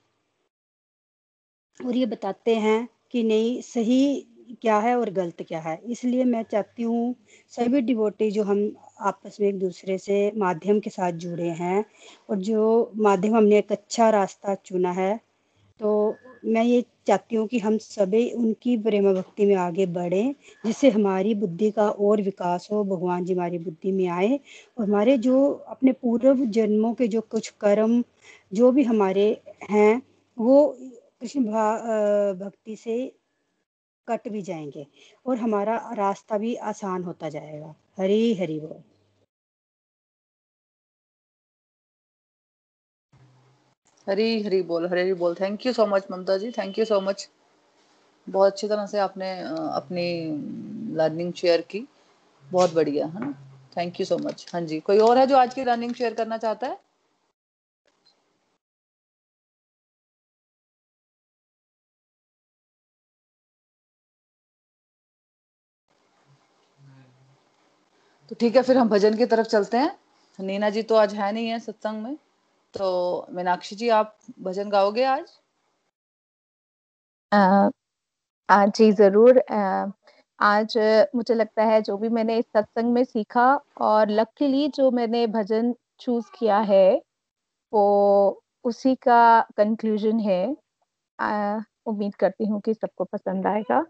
[1.79, 4.27] और ये बताते हैं कि नहीं, सही
[4.61, 7.15] क्या है और गलत क्या है। इसलिए मैं चाहती हूँ
[7.53, 8.71] सभी डिवोटी जो हम
[9.01, 11.83] आपस में एक दूसरे से माध्यम के साथ जुड़े हैं
[12.29, 15.15] और जो माध्यम हमने एक अच्छा रास्ता चुना है
[15.79, 16.15] तो
[16.45, 20.33] मैं ये चाहती हूँ कि हम सभी उनकी प्रेम भक्ति में आगे बढ़ें,
[20.65, 24.39] जिससे हमारी बुद्धि का और विकास हो, भगवान जी हमारी बुद्धि में आए
[24.77, 28.03] और हमारे जो अपने पूर्व जन्मों के जो कुछ कर्म,
[28.53, 29.25] जो भी हमारे
[29.71, 30.01] हैं,
[30.37, 30.67] वो
[31.21, 31.43] कृष्ण
[32.39, 32.95] भक्ति से
[34.07, 34.85] कट भी जाएँगे
[35.25, 38.81] और हमारा रास्ता भी आसान होता जाएगा। हरी हरी बोल।
[44.07, 46.51] हरी हरी बोल, हरी हरी बोल। Thank you so much Mamta ji.
[46.51, 47.29] Thank you so much
[48.27, 49.31] बहुत अच्छी तरह से आपने
[49.73, 50.05] अपनी
[50.95, 51.87] लर्निंग शेयर की।
[52.51, 53.31] बहुत बढ़िया, है ना?
[53.77, 56.37] थैंक यू सो मच हाँ जी, कोई और है जो आज की लर्निंग शेयर करना
[56.37, 56.77] चाहता है?
[68.33, 69.91] तो ठीक है फिर हम भजन की तरफ़ चलते हैं।
[70.39, 72.15] नीना जी तो आज है नहीं है सत्संग में।
[72.73, 75.25] तो मीनाक्षी जी आप भजन गाओगे आज?
[78.49, 79.85] आ, जी ज़रूर। आ,
[80.39, 80.73] आज
[81.15, 83.45] मुझे लगता है जो भी मैंने इस सत्संग में सीखा
[83.81, 86.85] और लकीली जो मैंने भजन चूज़ किया है
[87.73, 87.85] वो
[88.65, 89.21] उसी का
[89.57, 90.45] कंक्लूजन है।
[91.87, 93.81] उम्मीद करती हूँ कि सबको पसंद आएगा।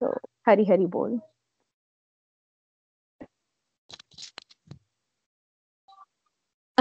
[0.00, 0.14] तो
[0.48, 1.20] हरी हरी बोल।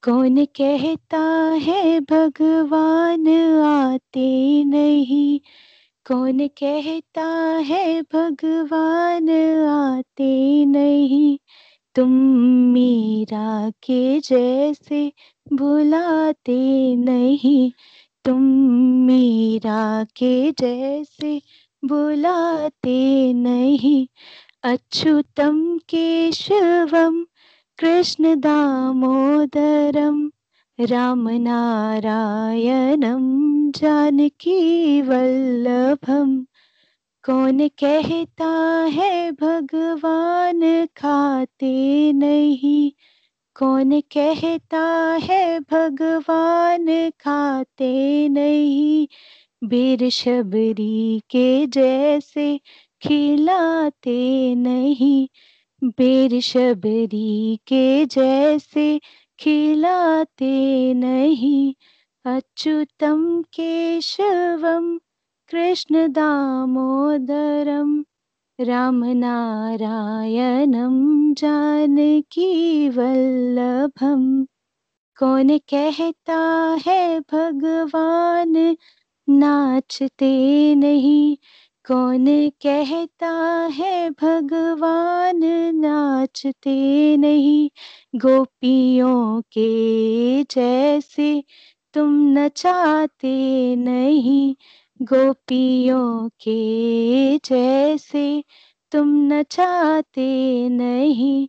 [0.08, 1.20] कौन कहता
[1.62, 3.28] है भगवान
[3.64, 5.40] आते नहीं?
[6.06, 7.26] कौन कहता
[7.68, 9.30] है भगवान
[9.68, 11.38] आते नहीं?
[11.96, 12.10] तुम
[12.74, 15.14] मीरा के जैसे
[15.54, 17.72] भुलाते नहीं।
[18.26, 18.42] तुम
[19.08, 21.42] मीरा के जैसे
[21.86, 24.08] बुलाते नहीं।
[24.64, 27.26] अच्युतम केशवम
[27.80, 30.30] कृष्णदामोदरं
[30.80, 36.46] रामनारायणं जानकीवल्लभम्
[37.24, 42.92] कौन कहता है भगवान खाते नहीं?
[43.56, 49.08] कौन कहता है भगवान खाते नहीं?
[49.64, 52.60] बीर शबरी के जैसे
[53.02, 55.28] खिलाते नहीं।
[55.84, 59.02] बेर शबरी के जैसे
[59.40, 61.74] खिलाते नहीं।
[62.26, 64.98] अच्युतम केशवम,
[65.50, 68.06] कृष्ण दामोदरम,
[68.60, 70.98] राम नारायणम,
[71.34, 74.46] जानकी वल्लभम।
[75.20, 78.78] कौन कहता है भगवान,
[79.30, 81.38] नाचते नहीं।
[81.88, 83.30] कौन कहता
[83.74, 85.40] है भगवान
[85.76, 87.70] नाचते नहीं?
[88.16, 91.44] गोपियों के जैसे
[91.94, 94.56] तुम नचाते नहीं।
[95.02, 98.44] गोपियों के जैसे
[98.92, 101.48] तुम नचाते नहीं।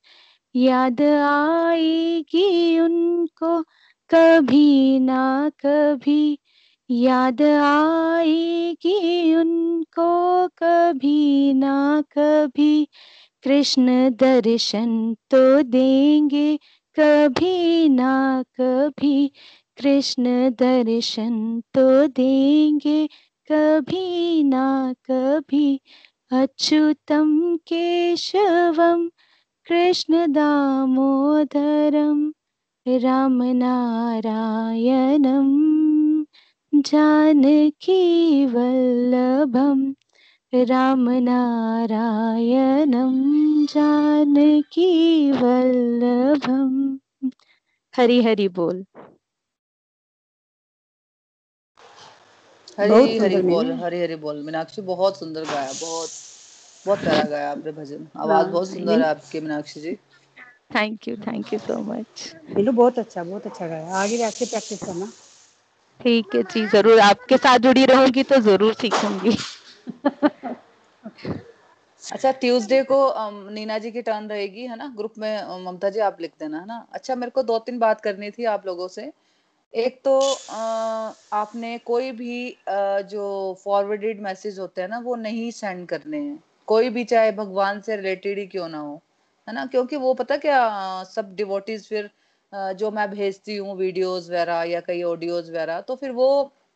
[0.55, 3.63] याद आएगी उनको,
[4.09, 6.39] कभी ना कभी
[6.91, 12.87] याद आएगी उनको कभी ना कभी
[13.43, 16.57] कृष्ण दर्शन तो देंगे,
[16.99, 19.31] कभी ना कभी
[19.77, 23.07] कृष्ण दर्शन तो देंगे,
[23.51, 25.81] कभी ना कभी
[26.31, 29.09] अच्युतम केशवम,
[29.67, 32.33] कृष्ण दामोदरम,
[32.87, 33.41] राम
[36.73, 39.81] नारायणम जानकी वल्लभम
[40.53, 43.13] राम नारायणं
[43.65, 44.89] जानकी
[45.33, 46.73] वल्लभम।
[47.93, 48.83] हरि हरि बोल।
[52.77, 56.09] हरी बहुत हरी सुंदर बोल हरी हरी बोल। मीनाक्षी बहुत सुंदर गाया बहुत
[56.85, 59.97] बहुत प्यारा गाया आपने भजन। आवाज़ बहुत हाँ सुंदर है आपकी Meenakshi ji.
[60.73, 64.45] Thank you thank you so much Meenu बहुत अच्छा बहुत अच्छा गाया। आगे भी आपसे
[64.47, 65.11] प्रैक्टिस करना।
[66.03, 69.35] ठीक है जी ज़रूर। आपके साथ जुड़ी रहूँगी तो ज़रूर सीखूँगी।
[72.03, 72.97] अच्छा ट्यूसडे को
[73.51, 74.87] नीना जी की टर्न रहेगी है ना?
[74.97, 76.85] ग्रुप में ममता जी आप लिख देना है ना?
[76.93, 79.11] अच्छा मेरे को दो तीन बात करनी थी आप लोगों से।
[79.73, 80.55] एक तो अ,
[81.33, 86.39] आपने कोई भी अ, जो फॉरवर्डेड मैसेज होते हैं ना वो नहीं सेंड करने हैं।
[86.67, 89.01] कोई भी चाहे भगवान से रिलेटेड ही क्यों ना हो
[89.47, 89.65] है ना?
[89.65, 92.09] क्योंकि वो पता क्या सब डिवोटीज फिर अ,
[92.53, 96.27] जो मैं भेजती हूँ वीडियोस वगैरह या कई ऑडियोज वगैरह तो फिर वो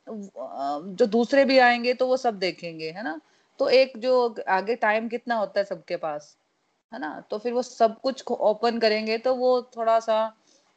[0.07, 3.19] जो दूसरे भी आएँगे तो वो सब देखेंगे, है ना?
[3.59, 6.35] तो एक जो आगे टाइम कितना होता है सबके पास,
[6.91, 7.19] है ना?
[7.31, 10.19] तो फिर वो सब कुछ ओपन करेंगे तो वो थोड़ा सा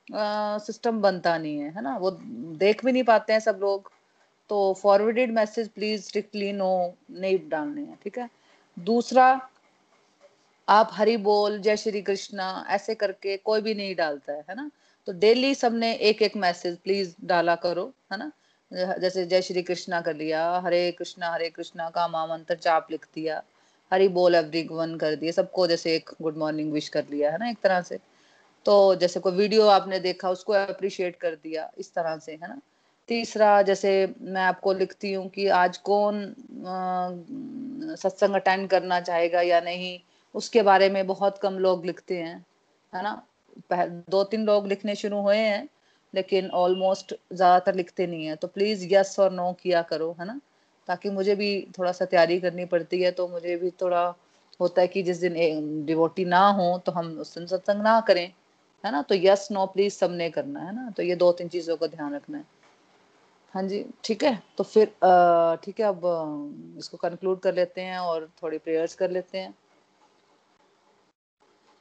[0.08, 1.96] सिस्टम बनता नहीं है है ना?
[1.96, 3.90] वो देख भी नहीं पाते हैं सब लोग।
[4.50, 6.70] तो forwarded message please strictly no
[7.12, 8.28] नहीं डालने हैं, ठीक है?
[8.76, 9.26] दूसरा,
[10.68, 14.70] आप हरि बोल, जय श्री कृष्णा, ऐसे करके कोई भी नहीं डालता है है ना?
[15.10, 18.32] तो डेली सबने एक एक मैसेज प्लीज़ डाला करो, है ना?
[18.72, 23.42] जैसे जय श्री कृष्णा कर लिया, हरे कृष्णा हरे कृष्णा का महामंत्र जाप लिख दिया,
[23.92, 27.38] हरि बोल एवरी वन कर दिया, सबको जैसे एक गुड मॉर्निंग विश कर लिया, है
[27.38, 27.98] ना, एक तरह से?
[28.64, 32.60] तो जैसे कोई वीडियो आपने देखा, उसको अप्रिशिएट कर दिया, इस तरह से, है ना?
[33.08, 36.34] तीसरा, जैसे मैं आपको लिखती हूँ कि आज कौन
[37.98, 40.00] सत्संग अटेंड करना चाहेगा या नहीं,
[40.34, 42.46] उसके बारे में बहुत कम लोग लिखते हैं,
[42.94, 43.26] है ना?
[43.72, 45.68] दो तीन लोग लिखने शुरू हुए हैं,
[46.14, 50.40] लेकिन ऑलमोस्ट ज़्यादातर लिखते नहीं है। तो प्लीज़ यस और नो किया करो, है ना?
[50.88, 54.02] ताकि मुझे भी थोड़ा सा तैयारी करनी पड़ती है तो मुझे भी थोड़ा
[54.60, 58.26] होता है कि जिस दिन डिवोटी ना हो तो हम उस दिन सत्संग ना करें,
[58.84, 59.02] है ना?
[59.02, 60.90] तो यस नो प्लीज़ सबने करना, है ना?
[60.96, 62.44] तो ये दो तीन चीज़ों का ध्यान रखना है।
[63.54, 64.42] हाँ जी, ठीक है?
[64.58, 64.86] तो फिर
[65.64, 66.00] ठीक है, अब
[66.78, 69.54] इसको कंक्लूड कर लेते हैं और थोड़ी प्रेयर्स कर लेते हैं।